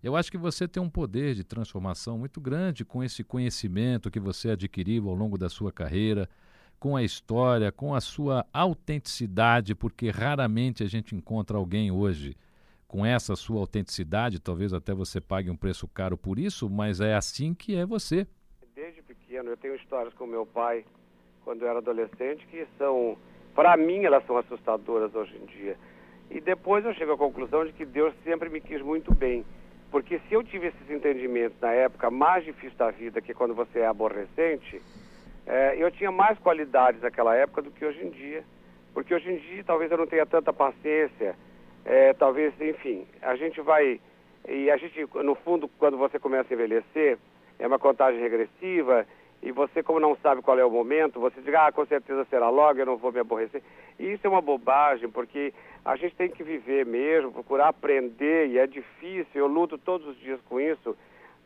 eu 0.00 0.14
acho 0.14 0.30
que 0.30 0.38
você 0.38 0.68
tem 0.68 0.80
um 0.80 0.88
poder 0.88 1.34
de 1.34 1.42
transformação 1.42 2.16
muito 2.16 2.40
grande 2.40 2.84
com 2.84 3.02
esse 3.02 3.24
conhecimento 3.24 4.12
que 4.12 4.20
você 4.20 4.50
adquiriu 4.50 5.08
ao 5.08 5.14
longo 5.14 5.36
da 5.36 5.48
sua 5.48 5.72
carreira, 5.72 6.28
com 6.78 6.94
a 6.94 7.02
história, 7.02 7.72
com 7.72 7.92
a 7.92 8.00
sua 8.00 8.46
autenticidade, 8.52 9.74
porque 9.74 10.08
raramente 10.10 10.84
a 10.84 10.86
gente 10.86 11.16
encontra 11.16 11.58
alguém 11.58 11.90
hoje 11.90 12.36
com 12.86 13.04
essa 13.04 13.34
sua 13.34 13.58
autenticidade, 13.58 14.38
talvez 14.38 14.72
até 14.72 14.94
você 14.94 15.20
pague 15.20 15.50
um 15.50 15.56
preço 15.56 15.88
caro 15.88 16.16
por 16.16 16.38
isso, 16.38 16.70
mas 16.70 17.00
é 17.00 17.14
assim 17.14 17.52
que 17.52 17.74
é 17.74 17.84
você. 17.84 18.24
Desde 18.72 19.02
pequeno, 19.02 19.50
eu 19.50 19.56
tenho 19.56 19.74
histórias 19.74 20.14
com 20.14 20.28
meu 20.28 20.46
pai, 20.46 20.84
quando 21.48 21.62
eu 21.62 21.68
era 21.70 21.78
adolescente, 21.78 22.46
que 22.48 22.66
são, 22.76 23.16
para 23.54 23.74
mim, 23.74 24.04
elas 24.04 24.22
são 24.26 24.36
assustadoras 24.36 25.14
hoje 25.14 25.34
em 25.34 25.46
dia. 25.46 25.78
E 26.30 26.42
depois 26.42 26.84
eu 26.84 26.92
chego 26.92 27.12
à 27.12 27.16
conclusão 27.16 27.64
de 27.64 27.72
que 27.72 27.86
Deus 27.86 28.12
sempre 28.22 28.50
me 28.50 28.60
quis 28.60 28.82
muito 28.82 29.14
bem. 29.14 29.46
Porque 29.90 30.18
se 30.28 30.34
eu 30.34 30.44
tive 30.44 30.66
esses 30.66 30.90
entendimentos 30.90 31.58
na 31.58 31.72
época 31.72 32.10
mais 32.10 32.44
difícil 32.44 32.76
da 32.76 32.90
vida, 32.90 33.22
que 33.22 33.32
é 33.32 33.34
quando 33.34 33.54
você 33.54 33.78
é 33.78 33.86
aborrecente, 33.86 34.82
é, 35.46 35.74
eu 35.78 35.90
tinha 35.90 36.12
mais 36.12 36.38
qualidades 36.38 37.00
naquela 37.00 37.34
época 37.34 37.62
do 37.62 37.70
que 37.70 37.82
hoje 37.82 38.04
em 38.04 38.10
dia. 38.10 38.44
Porque 38.92 39.14
hoje 39.14 39.32
em 39.32 39.38
dia 39.38 39.64
talvez 39.64 39.90
eu 39.90 39.96
não 39.96 40.06
tenha 40.06 40.26
tanta 40.26 40.52
paciência 40.52 41.34
é, 41.82 42.12
talvez, 42.12 42.52
enfim, 42.60 43.06
a 43.22 43.34
gente 43.36 43.58
vai. 43.62 43.98
E 44.46 44.70
a 44.70 44.76
gente, 44.76 45.08
no 45.24 45.34
fundo, 45.34 45.66
quando 45.78 45.96
você 45.96 46.18
começa 46.18 46.52
a 46.52 46.54
envelhecer, 46.54 47.16
é 47.58 47.66
uma 47.66 47.78
contagem 47.78 48.20
regressiva, 48.20 49.06
e 49.42 49.52
você, 49.52 49.82
como 49.82 50.00
não 50.00 50.16
sabe 50.16 50.42
qual 50.42 50.58
é 50.58 50.64
o 50.64 50.70
momento, 50.70 51.20
você 51.20 51.40
diz, 51.40 51.54
ah, 51.54 51.70
com 51.70 51.86
certeza 51.86 52.26
será 52.28 52.50
logo, 52.50 52.80
eu 52.80 52.86
não 52.86 52.96
vou 52.96 53.12
me 53.12 53.20
aborrecer. 53.20 53.62
E 53.98 54.12
isso 54.12 54.26
é 54.26 54.30
uma 54.30 54.42
bobagem, 54.42 55.08
porque 55.08 55.54
a 55.84 55.96
gente 55.96 56.16
tem 56.16 56.28
que 56.28 56.42
viver 56.42 56.84
mesmo, 56.84 57.32
procurar 57.32 57.68
aprender, 57.68 58.48
e 58.48 58.58
é 58.58 58.66
difícil, 58.66 59.26
eu 59.34 59.46
luto 59.46 59.78
todos 59.78 60.06
os 60.08 60.18
dias 60.18 60.40
com 60.48 60.60
isso, 60.60 60.96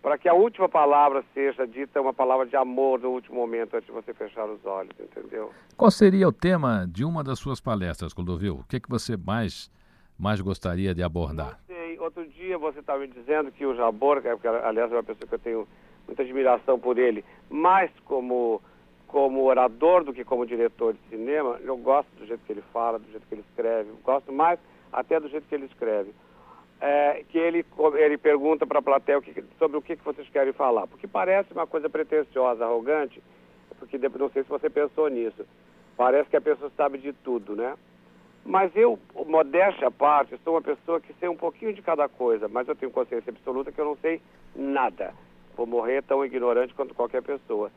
para 0.01 0.17
que 0.19 0.29
a 0.29 0.35
última 0.35 0.69
palavra 0.69 1.23
seja 1.35 1.67
dita 1.67 2.01
uma 2.01 2.15
palavra 2.15 2.47
de 2.47 2.57
amor 2.57 2.99
no 2.99 3.11
último 3.11 3.37
momento, 3.37 3.77
antes 3.77 3.87
de 3.87 3.93
você 3.93 4.13
fechar 4.15 4.47
os 4.47 4.65
olhos, 4.65 4.93
entendeu? 4.99 5.53
Qual 5.77 5.91
seria 5.91 6.27
o 6.27 6.33
tema 6.33 6.87
de 6.89 7.05
uma 7.05 7.23
das 7.23 7.39
suas 7.39 7.61
palestras, 7.61 8.13
Clodovil? 8.15 8.57
O 8.57 8.65
que, 8.65 8.77
é 8.77 8.81
que 8.81 8.89
você 8.89 9.17
mais, 9.17 9.71
mais 10.19 10.41
gostaria 10.41 10.95
de 10.95 11.03
abordar? 11.03 11.61
Não 11.69 11.77
sei, 11.77 11.99
outro 12.01 12.27
dia 12.27 12.57
você 12.59 12.81
estava 12.81 13.01
me 13.01 13.09
dizendo 13.09 13.53
que 13.53 13.65
o 13.65 13.77
Jabor, 13.77 14.21
que 14.23 14.49
aliás 14.49 14.91
é 14.91 14.95
uma 14.97 15.05
pessoa 15.05 15.29
que 15.29 15.35
eu 15.35 15.39
tenho 15.39 15.69
muita 16.07 16.23
admiração 16.23 16.79
por 16.79 16.99
ele, 16.99 17.25
mais 17.51 17.91
como, 18.05 18.61
como 19.07 19.45
orador 19.45 20.05
do 20.05 20.13
que 20.13 20.25
como 20.25 20.47
diretor 20.47 20.95
de 20.95 21.01
cinema. 21.09 21.59
Eu 21.63 21.77
gosto 21.77 22.09
do 22.19 22.27
jeito 22.27 22.45
que 22.45 22.53
ele 22.53 22.63
fala, 22.73 22.99
do 22.99 23.11
jeito 23.11 23.27
que 23.27 23.35
ele 23.35 23.45
escreve, 23.49 23.91
gosto 24.05 24.33
mais 24.33 24.59
até 24.93 25.19
do 25.19 25.29
jeito 25.29 25.47
que 25.49 25.55
ele 25.55 25.67
escreve. 25.67 26.13
É, 26.81 27.23
que 27.29 27.39
ele, 27.39 27.65
ele 27.95 28.19
pergunta 28.19 28.67
para 28.67 28.81
a 28.81 28.83
plateia 28.83 29.17
o 29.17 29.23
que, 29.23 29.45
sobre 29.57 29.77
o 29.77 29.83
que, 29.83 29.97
que 29.97 30.05
vocês 30.05 30.29
querem 30.31 30.53
falar, 30.53 30.89
porque 30.89 31.07
parece 31.07 31.53
uma 31.53 31.65
coisa 31.65 31.89
pretensiosa, 31.89 32.65
arrogante, 32.65 33.23
porque 33.79 33.97
não 33.99 34.29
sei 34.31 34.43
se 34.43 34.49
você 34.49 34.69
pensou 34.69 35.09
nisso. 35.09 35.47
Parece 35.97 36.29
que 36.29 36.37
a 36.37 36.41
pessoa 36.41 36.73
sabe 36.77 36.99
de 36.99 37.13
tudo, 37.13 37.55
né? 37.55 37.77
Mas 38.45 38.75
eu, 38.75 38.99
modéstia 39.27 39.89
à 39.89 39.91
parte, 39.91 40.37
sou 40.43 40.55
uma 40.55 40.63
pessoa 40.63 41.01
que 41.01 41.13
sei 41.21 41.29
um 41.29 41.37
pouquinho 41.37 41.73
de 41.73 41.81
cada 41.81 42.09
coisa, 42.09 42.49
mas 42.49 42.67
eu 42.67 42.75
tenho 42.75 42.91
consciência 42.91 43.31
absoluta 43.31 43.71
que 43.71 43.81
eu 43.81 43.85
não 43.85 43.97
sei 43.97 44.21
nada. 44.57 45.15
Vou 45.57 45.67
morrer 45.67 46.03
tão 46.03 46.25
ignorante 46.25 46.75
quanto 46.75 46.95
qualquer 46.95 47.23
pessoa. 47.23 47.71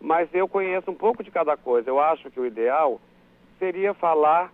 Mas 0.00 0.28
eu 0.34 0.48
conheço 0.48 0.90
um 0.90 0.94
pouco 0.94 1.22
de 1.22 1.30
cada 1.30 1.56
coisa. 1.56 1.88
Eu 1.88 2.00
acho 2.00 2.30
que 2.30 2.40
o 2.40 2.46
ideal 2.46 3.00
seria 3.58 3.94
falar 3.94 4.52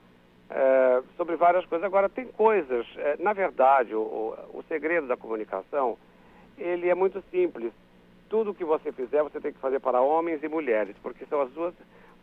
é, 0.50 1.02
sobre 1.16 1.36
várias 1.36 1.64
coisas. 1.66 1.84
Agora, 1.84 2.08
tem 2.08 2.26
coisas, 2.26 2.86
é, 2.96 3.16
na 3.18 3.32
verdade, 3.32 3.94
o, 3.94 4.00
o, 4.00 4.58
o 4.58 4.64
segredo 4.68 5.06
da 5.06 5.16
comunicação, 5.16 5.96
ele 6.56 6.88
é 6.88 6.94
muito 6.94 7.22
simples. 7.30 7.72
Tudo 8.28 8.54
que 8.54 8.64
você 8.64 8.92
fizer, 8.92 9.22
você 9.22 9.40
tem 9.40 9.52
que 9.52 9.58
fazer 9.58 9.80
para 9.80 10.00
homens 10.00 10.42
e 10.42 10.48
mulheres, 10.48 10.94
porque 11.02 11.24
são 11.26 11.40
as 11.40 11.50
duas, 11.50 11.74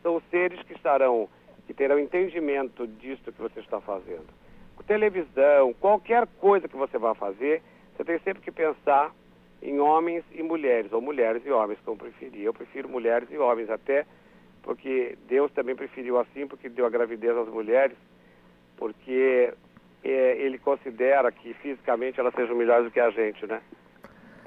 são 0.04 0.16
os 0.18 0.24
seres 0.30 0.62
que 0.64 0.74
estarão, 0.74 1.28
que 1.66 1.74
terão 1.74 1.98
entendimento 1.98 2.86
disso 2.86 3.32
que 3.32 3.42
você 3.42 3.60
está 3.60 3.82
fazendo. 3.82 4.28
Televisão, 4.88 5.74
qualquer 5.74 6.28
coisa 6.40 6.68
que 6.68 6.76
você 6.76 6.98
vá 6.98 7.16
fazer, 7.16 7.64
você 7.96 8.04
tem 8.04 8.20
sempre 8.20 8.44
que 8.44 8.52
pensar 8.52 9.12
em 9.62 9.80
homens 9.80 10.24
e 10.32 10.44
mulheres, 10.44 10.92
ou 10.92 11.02
mulheres 11.02 11.46
e 11.46 11.50
homens, 11.50 11.80
como 11.84 11.98
preferir. 11.98 12.44
Eu 12.44 12.54
prefiro 12.54 12.90
mulheres 12.90 13.30
e 13.32 13.38
homens, 13.38 13.70
até 13.70 14.06
porque 14.62 15.18
Deus 15.28 15.52
também 15.52 15.76
preferiu 15.76 16.20
assim, 16.20 16.48
porque 16.48 16.68
deu 16.70 16.86
a 16.86 16.90
gravidez 16.90 17.38
às 17.38 17.48
mulheres, 17.48 17.96
porque 18.76 19.54
é, 20.04 20.38
ele 20.38 20.58
considera 20.58 21.32
que 21.32 21.54
fisicamente 21.56 22.20
elas 22.20 22.34
sejam 22.34 22.56
melhores 22.56 22.86
do 22.86 22.92
que 22.92 23.00
a 23.00 23.12
gente, 23.12 23.46
né? 23.46 23.62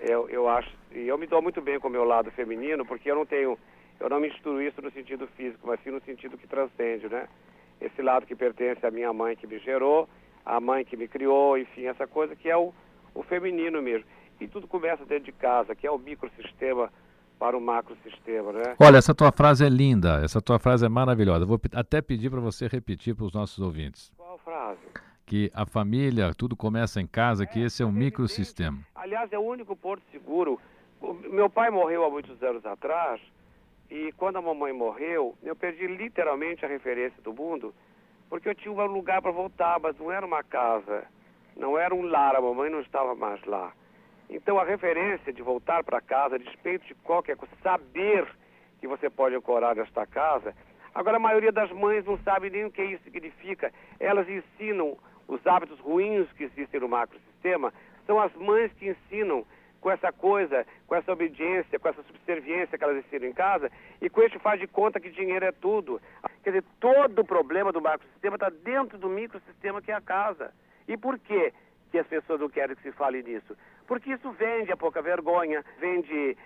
Eu, 0.01 0.29
eu 0.29 0.49
acho, 0.49 0.71
e 0.93 1.09
eu 1.09 1.19
me 1.19 1.27
dou 1.27 1.43
muito 1.43 1.61
bem 1.61 1.79
com 1.79 1.89
o 1.89 1.91
meu 1.91 2.05
lado 2.05 2.31
feminino, 2.31 2.85
porque 2.85 3.11
eu 3.11 3.17
não 3.17 3.27
tenho, 3.27 3.59
eu 3.99 4.09
não 4.09 4.21
misturo 4.21 4.63
isso 4.63 4.81
no 4.83 4.91
sentido 4.91 5.27
físico, 5.37 5.67
mas 5.67 5.81
sim 5.83 5.91
no 5.91 6.01
sentido 6.01 6.39
que 6.39 6.47
transcende, 6.47 7.09
né? 7.09 7.29
Esse 7.81 8.03
lado 8.03 8.27
que 8.27 8.35
pertence 8.35 8.85
à 8.85 8.91
minha 8.91 9.13
mãe 9.13 9.37
que 9.37 9.47
me 9.47 9.59
gerou, 9.59 10.09
à 10.45 10.61
mãe 10.61 10.85
que 10.85 10.97
me 10.97 11.07
criou, 11.07 11.59
enfim, 11.59 11.87
essa 11.87 12.07
coisa 12.07 12.35
que 12.35 12.49
é 12.49 12.57
o, 12.57 12.73
o 13.15 13.23
feminino 13.23 13.81
mesmo. 13.83 14.07
E 14.41 14.47
tudo 14.47 14.67
começa 14.67 15.05
dentro 15.05 15.25
de 15.25 15.33
casa, 15.33 15.75
que 15.75 15.87
é 15.87 15.91
o 15.91 15.99
microsistema 15.99 16.91
para 17.39 17.57
o 17.57 17.61
macrosistema, 17.61 18.53
né? 18.53 18.75
Olha, 18.81 18.99
essa 18.99 19.15
tua 19.15 19.31
frase 19.31 19.65
é 19.65 19.69
linda, 19.69 20.21
essa 20.25 20.41
tua 20.41 20.59
frase 20.59 20.85
é 20.85 20.89
maravilhosa. 20.89 21.47
Vou 21.47 21.61
até 21.75 22.01
pedir 22.03 22.31
para 22.31 22.41
você 22.41 22.67
repetir 22.67 23.15
para 23.15 23.25
os 23.25 23.33
nossos 23.33 23.59
ouvintes. 23.59 24.13
Qual 24.17 24.39
frase? 24.39 24.81
Que 25.25 25.51
a 25.55 25.65
família, 25.65 26.35
tudo 26.35 26.57
começa 26.57 27.01
em 27.01 27.07
casa, 27.07 27.45
é, 27.45 27.47
que 27.47 27.61
esse 27.61 27.83
é 27.83 27.87
um 27.87 27.93
microsistema. 27.93 28.79
Aliás, 28.95 29.33
é 29.33 29.39
o 29.39 29.43
único 29.43 29.77
porto 29.77 30.03
seguro. 30.11 30.61
Meu 31.31 31.49
pai 31.49 31.71
morreu 31.71 32.05
há 32.05 32.11
muitos 32.11 32.43
anos 32.43 32.65
atrás, 32.67 33.21
e 33.91 34.13
quando 34.13 34.37
a 34.37 34.43
mamãe 34.43 34.73
morreu, 34.73 35.37
eu 35.43 35.55
perdi 35.55 35.87
literalmente 35.87 36.65
a 36.65 36.69
referência 36.69 37.23
do 37.23 37.33
mundo, 37.33 37.73
porque 38.29 38.49
eu 38.49 38.55
tinha 38.55 38.73
um 38.73 38.87
lugar 38.87 39.23
para 39.23 39.31
voltar, 39.31 39.79
mas 39.81 39.97
não 39.99 40.11
era 40.11 40.27
uma 40.27 40.43
casa, 40.43 41.05
não 41.57 41.79
era 41.79 41.95
um 41.95 42.03
lar, 42.03 42.35
a 42.35 42.41
mamãe 42.41 42.69
não 42.69 42.81
estava 42.81 43.15
mais 43.15 43.43
lá. 43.45 43.73
Então, 44.31 44.59
a 44.59 44.65
referência 44.65 45.33
de 45.33 45.43
voltar 45.43 45.83
para 45.83 46.01
casa, 46.01 46.35
a 46.35 46.39
despeito 46.39 46.87
de 46.87 46.95
qualquer 46.97 47.37
coisa, 47.37 47.55
saber 47.63 48.27
que 48.81 48.87
você 48.87 49.09
pode 49.09 49.35
ancorar 49.35 49.75
nesta 49.75 50.07
casa. 50.07 50.55
Agora, 50.95 51.17
a 51.17 51.21
maioria 51.21 51.51
das 51.51 51.71
mães 51.73 52.05
não 52.05 52.19
sabe 52.19 52.51
nem 52.51 52.65
o 52.65 52.71
que 52.71 52.83
isso 52.83 53.05
significa. 53.05 53.73
Elas 53.99 54.29
ensinam 54.29 54.97
os 55.27 55.47
hábitos 55.47 55.79
ruins 55.81 56.31
que 56.33 56.45
existem 56.45 56.81
no 56.81 56.89
macrosistema. 56.89 57.73
São 58.07 58.21
as 58.21 58.33
mães 58.35 58.73
que 58.75 58.89
ensinam 58.89 59.47
com 59.81 59.91
essa 59.91 60.13
coisa, 60.13 60.67
com 60.87 60.95
essa 60.95 61.13
obediência, 61.13 61.79
com 61.79 61.89
essa 61.89 62.03
subserviência 62.03 62.77
que 62.77 62.85
elas 62.85 63.05
ensinam 63.05 63.29
em 63.29 63.33
casa, 63.33 63.71
e 64.01 64.11
com 64.11 64.21
este 64.23 64.39
faz 64.39 64.59
de 64.59 64.67
conta 64.67 64.99
que 64.99 65.09
dinheiro 65.09 65.45
é 65.45 65.53
tudo. 65.53 66.01
Quer 66.43 66.51
dizer, 66.51 66.65
todo 66.81 67.21
o 67.21 67.25
problema 67.25 67.73
do 67.73 67.81
macrosistema 67.81 68.37
está 68.37 68.51
dentro 68.51 68.99
do 68.99 69.09
microsistema 69.09 69.81
que 69.81 69.93
é 69.93 69.95
a 69.95 70.01
casa. 70.01 70.53
E 70.87 70.97
por 70.97 71.19
quê? 71.19 71.53
que 71.91 71.99
as 71.99 72.07
pessoas 72.07 72.41
não 72.41 72.49
querem 72.49 72.77
que 72.77 72.83
se 72.83 72.93
fale 72.93 73.23
nisso. 73.23 73.57
Porque 73.89 74.13
isso 74.13 74.31
vende 74.33 74.71
a 74.71 74.77
pouca 74.77 75.01
vergonha, 75.01 75.65
vende 75.81 76.37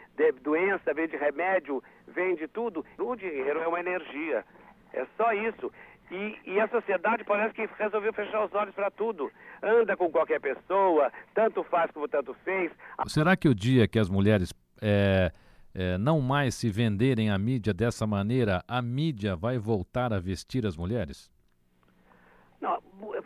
doença, 0.43 0.95
vende 0.95 1.17
remédio, 1.17 1.83
vende 2.07 2.47
tudo. 2.47 2.87
O 2.97 3.17
dinheiro 3.17 3.61
é 3.61 3.67
uma 3.67 3.81
energia. 3.81 4.45
É 4.93 5.05
só 5.17 5.33
isso. 5.33 5.71
E, 6.11 6.39
e, 6.45 6.61
a 6.61 6.69
sociedade 6.69 7.25
parece 7.25 7.55
que 7.55 7.69
resolveu 7.79 8.13
fechar 8.13 8.45
os 8.45 8.55
olhos 8.55 8.75
para 8.75 8.91
tudo. 8.91 9.31
Anda 9.63 9.97
com 9.97 10.11
qualquer 10.11 10.41
pessoa, 10.41 11.11
tanto 11.35 11.65
faz 11.65 11.91
como 11.91 12.07
tanto 12.07 12.35
fez. 12.45 12.71
Será 13.07 13.35
que 13.37 13.49
o 13.49 13.55
dia 13.55 13.89
que 13.89 13.99
as 13.99 14.11
mulheres 14.11 14.53
é, 14.81 15.33
é, 15.75 15.97
não 15.99 16.21
mais 16.21 16.55
se 16.55 16.71
venderem 16.71 17.31
à 17.31 17.39
mídia 17.39 17.73
dessa 17.73 18.07
maneira, 18.07 18.63
a 18.69 18.83
mídia 18.83 19.35
vai 19.35 19.59
voltar 19.59 20.13
a 20.13 20.21
vestir 20.21 20.67
as 20.67 20.77
mulheres? 20.77 21.32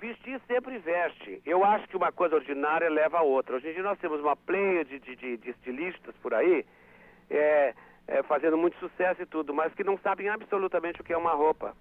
Vestir 0.01 0.41
sempre 0.47 0.79
veste. 0.79 1.41
Eu 1.45 1.65
acho 1.65 1.89
que 1.89 1.97
uma 1.97 2.13
coisa 2.13 2.37
ordinária 2.37 2.89
leva 2.89 3.19
a 3.19 3.23
outra. 3.23 3.57
Hoje 3.57 3.71
em 3.71 3.73
dia 3.73 3.83
nós 3.83 3.99
temos 3.99 4.21
uma 4.21 4.37
pleia 4.37 4.85
de, 4.85 4.99
de, 4.99 5.17
de, 5.17 5.37
de 5.39 5.51
estilistas 5.51 6.15
por 6.23 6.35
aí, 6.35 6.67
é, 7.31 7.75
é, 8.07 8.23
fazendo 8.25 8.59
muito 8.59 8.79
sucesso 8.79 9.23
e 9.23 9.27
tudo, 9.27 9.55
mas 9.55 9.73
que 9.75 9.83
não 9.83 9.99
sabem 9.99 10.29
absolutamente 10.29 11.01
o 11.01 11.05
que 11.05 11.13
é 11.13 11.17
uma 11.17 11.33
roupa. 11.33 11.75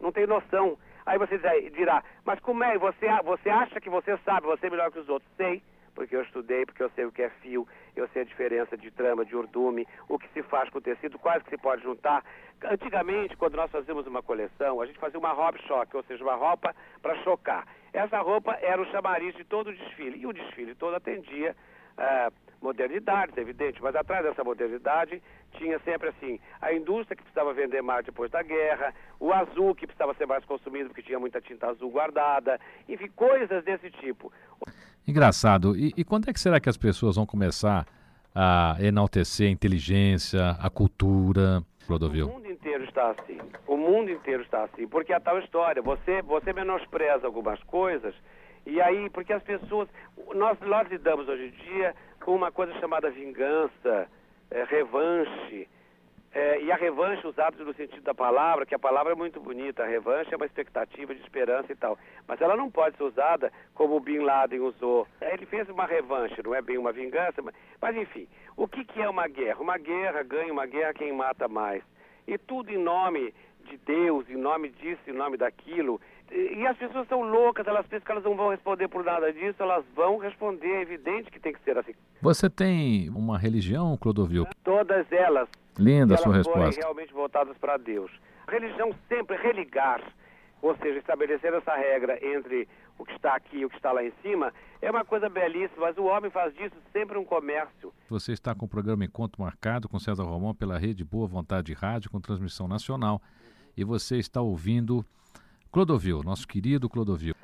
Não 0.00 0.10
tem 0.10 0.26
noção. 0.26 0.76
Aí 1.06 1.16
você 1.16 1.38
dirá, 1.70 2.02
mas 2.24 2.40
como 2.40 2.62
é? 2.64 2.76
Você, 2.76 3.06
você 3.24 3.48
acha 3.48 3.80
que 3.80 3.88
você 3.88 4.16
sabe, 4.18 4.46
você 4.46 4.66
é 4.66 4.70
melhor 4.70 4.90
que 4.90 4.98
os 4.98 5.08
outros? 5.08 5.30
Sei 5.36 5.62
porque 5.98 6.14
eu 6.14 6.22
estudei, 6.22 6.64
porque 6.64 6.80
eu 6.80 6.90
sei 6.90 7.06
o 7.06 7.10
que 7.10 7.22
é 7.22 7.28
fio, 7.42 7.66
eu 7.96 8.06
sei 8.10 8.22
a 8.22 8.24
diferença 8.24 8.76
de 8.76 8.88
trama, 8.88 9.24
de 9.24 9.34
urdume, 9.34 9.84
o 10.08 10.16
que 10.16 10.28
se 10.28 10.44
faz 10.44 10.70
com 10.70 10.78
o 10.78 10.80
tecido, 10.80 11.18
quais 11.18 11.42
que 11.42 11.50
se 11.50 11.58
pode 11.58 11.82
juntar. 11.82 12.24
Antigamente, 12.62 13.36
quando 13.36 13.56
nós 13.56 13.68
fazíamos 13.68 14.06
uma 14.06 14.22
coleção, 14.22 14.80
a 14.80 14.86
gente 14.86 15.00
fazia 15.00 15.18
uma 15.18 15.32
roupa 15.32 15.58
choque, 15.66 15.96
ou 15.96 16.04
seja, 16.04 16.22
uma 16.22 16.36
roupa 16.36 16.72
para 17.02 17.16
chocar. 17.24 17.66
Essa 17.92 18.20
roupa 18.20 18.56
era 18.62 18.80
o 18.80 18.86
chamariz 18.92 19.34
de 19.34 19.42
todo 19.42 19.70
o 19.70 19.74
desfile, 19.74 20.20
e 20.20 20.24
o 20.24 20.32
desfile 20.32 20.72
todo 20.76 20.94
atendia 20.94 21.56
uh, 21.98 22.32
modernidades, 22.60 23.36
evidente, 23.36 23.82
mas 23.82 23.94
atrás 23.94 24.24
dessa 24.24 24.42
modernidade 24.42 25.22
tinha 25.52 25.78
sempre 25.80 26.08
assim, 26.08 26.40
a 26.60 26.72
indústria 26.72 27.16
que 27.16 27.22
precisava 27.22 27.52
vender 27.52 27.82
mais 27.82 28.04
depois 28.04 28.30
da 28.30 28.42
guerra, 28.42 28.92
o 29.20 29.32
azul 29.32 29.74
que 29.74 29.86
precisava 29.86 30.14
ser 30.14 30.26
mais 30.26 30.44
consumido 30.44 30.88
porque 30.88 31.02
tinha 31.02 31.18
muita 31.18 31.40
tinta 31.40 31.68
azul 31.68 31.90
guardada, 31.90 32.60
enfim, 32.88 33.08
coisas 33.14 33.64
desse 33.64 33.90
tipo. 33.90 34.32
Engraçado. 35.06 35.76
E, 35.76 35.92
e 35.96 36.04
quando 36.04 36.28
é 36.28 36.32
que 36.32 36.40
será 36.40 36.60
que 36.60 36.68
as 36.68 36.76
pessoas 36.76 37.16
vão 37.16 37.24
começar 37.24 37.86
a 38.34 38.76
enaltecer 38.80 39.48
a 39.48 39.50
inteligência, 39.50 40.50
a 40.60 40.68
cultura, 40.68 41.62
Clodovil? 41.86 42.28
O 42.28 42.32
mundo 42.34 42.50
inteiro 42.50 42.84
está 42.84 43.10
assim. 43.10 43.38
O 43.66 43.76
mundo 43.76 44.10
inteiro 44.10 44.42
está 44.42 44.64
assim. 44.64 44.86
Porque 44.86 45.12
é 45.12 45.16
a 45.16 45.20
tal 45.20 45.38
história, 45.38 45.80
você, 45.80 46.20
você 46.22 46.52
menospreza 46.52 47.26
algumas 47.26 47.62
coisas, 47.64 48.14
e 48.68 48.82
aí, 48.82 49.08
porque 49.08 49.32
as 49.32 49.42
pessoas. 49.42 49.88
Nós, 50.34 50.60
nós 50.60 50.86
lidamos 50.88 51.26
hoje 51.26 51.46
em 51.46 51.50
dia 51.50 51.94
com 52.20 52.34
uma 52.34 52.52
coisa 52.52 52.78
chamada 52.78 53.10
vingança, 53.10 54.06
é, 54.50 54.62
revanche. 54.64 55.66
É, 56.34 56.60
e 56.60 56.70
a 56.70 56.76
revanche 56.76 57.26
usada 57.26 57.64
no 57.64 57.72
sentido 57.72 58.02
da 58.02 58.14
palavra, 58.14 58.66
que 58.66 58.74
a 58.74 58.78
palavra 58.78 59.12
é 59.12 59.16
muito 59.16 59.40
bonita, 59.40 59.82
a 59.82 59.86
revanche 59.86 60.34
é 60.34 60.36
uma 60.36 60.44
expectativa 60.44 61.14
de 61.14 61.22
esperança 61.22 61.72
e 61.72 61.76
tal. 61.76 61.98
Mas 62.26 62.42
ela 62.42 62.54
não 62.54 62.70
pode 62.70 62.98
ser 62.98 63.04
usada 63.04 63.50
como 63.74 63.96
o 63.96 64.00
Bin 64.00 64.18
Laden 64.18 64.60
usou. 64.60 65.08
Ele 65.22 65.46
fez 65.46 65.66
uma 65.70 65.86
revanche, 65.86 66.42
não 66.44 66.54
é 66.54 66.60
bem 66.60 66.76
uma 66.76 66.92
vingança, 66.92 67.40
mas, 67.40 67.54
mas 67.80 67.96
enfim. 67.96 68.28
O 68.54 68.68
que, 68.68 68.84
que 68.84 69.00
é 69.00 69.08
uma 69.08 69.26
guerra? 69.26 69.62
Uma 69.62 69.78
guerra 69.78 70.22
ganha 70.22 70.52
uma 70.52 70.66
guerra 70.66 70.92
quem 70.92 71.10
mata 71.10 71.48
mais. 71.48 71.82
E 72.26 72.36
tudo 72.36 72.70
em 72.70 72.76
nome 72.76 73.32
de 73.64 73.78
Deus, 73.78 74.28
em 74.28 74.36
nome 74.36 74.68
disso, 74.68 75.00
em 75.06 75.12
nome 75.12 75.38
daquilo, 75.38 75.98
e 76.30 76.66
as 76.66 76.76
pessoas 76.76 77.06
são 77.08 77.22
loucas, 77.22 77.66
elas 77.66 77.86
pensam 77.86 78.04
que 78.04 78.12
elas 78.12 78.24
não 78.24 78.36
vão 78.36 78.50
responder 78.50 78.88
por 78.88 79.04
nada 79.04 79.32
disso, 79.32 79.62
elas 79.62 79.84
vão 79.94 80.18
responder, 80.18 80.68
é 80.68 80.82
evidente 80.82 81.30
que 81.30 81.40
tem 81.40 81.52
que 81.52 81.60
ser 81.62 81.78
assim. 81.78 81.94
Você 82.20 82.50
tem 82.50 83.08
uma 83.10 83.38
religião, 83.38 83.96
Clodovil? 83.96 84.46
Todas 84.62 85.10
elas. 85.10 85.48
Linda 85.78 86.14
a 86.14 86.18
sua 86.18 86.34
resposta. 86.34 86.80
realmente 86.80 87.12
voltadas 87.12 87.56
para 87.58 87.76
Deus. 87.76 88.10
A 88.46 88.50
religião 88.50 88.90
sempre 89.08 89.36
religar, 89.36 90.02
ou 90.60 90.76
seja, 90.76 90.98
estabelecer 90.98 91.52
essa 91.54 91.74
regra 91.74 92.18
entre 92.20 92.68
o 92.98 93.04
que 93.04 93.12
está 93.12 93.36
aqui 93.36 93.58
e 93.58 93.64
o 93.64 93.70
que 93.70 93.76
está 93.76 93.92
lá 93.92 94.02
em 94.02 94.12
cima, 94.22 94.52
é 94.82 94.90
uma 94.90 95.04
coisa 95.04 95.28
belíssima, 95.28 95.86
mas 95.86 95.96
o 95.96 96.04
homem 96.04 96.30
faz 96.30 96.52
disso 96.54 96.74
sempre 96.92 97.16
um 97.16 97.24
comércio. 97.24 97.92
Você 98.08 98.32
está 98.32 98.54
com 98.54 98.66
o 98.66 98.68
programa 98.68 99.04
Encontro 99.04 99.40
Marcado 99.40 99.88
com 99.88 99.98
César 99.98 100.24
Romão 100.24 100.54
pela 100.54 100.78
Rede 100.78 101.04
Boa 101.04 101.28
Vontade 101.28 101.72
Rádio 101.72 102.10
com 102.10 102.20
transmissão 102.20 102.66
nacional 102.66 103.22
e 103.76 103.84
você 103.84 104.16
está 104.16 104.40
ouvindo 104.40 105.06
Clodovil, 105.70 106.22
nosso 106.24 106.46
querido 106.46 106.88
Clodovil. 106.88 107.34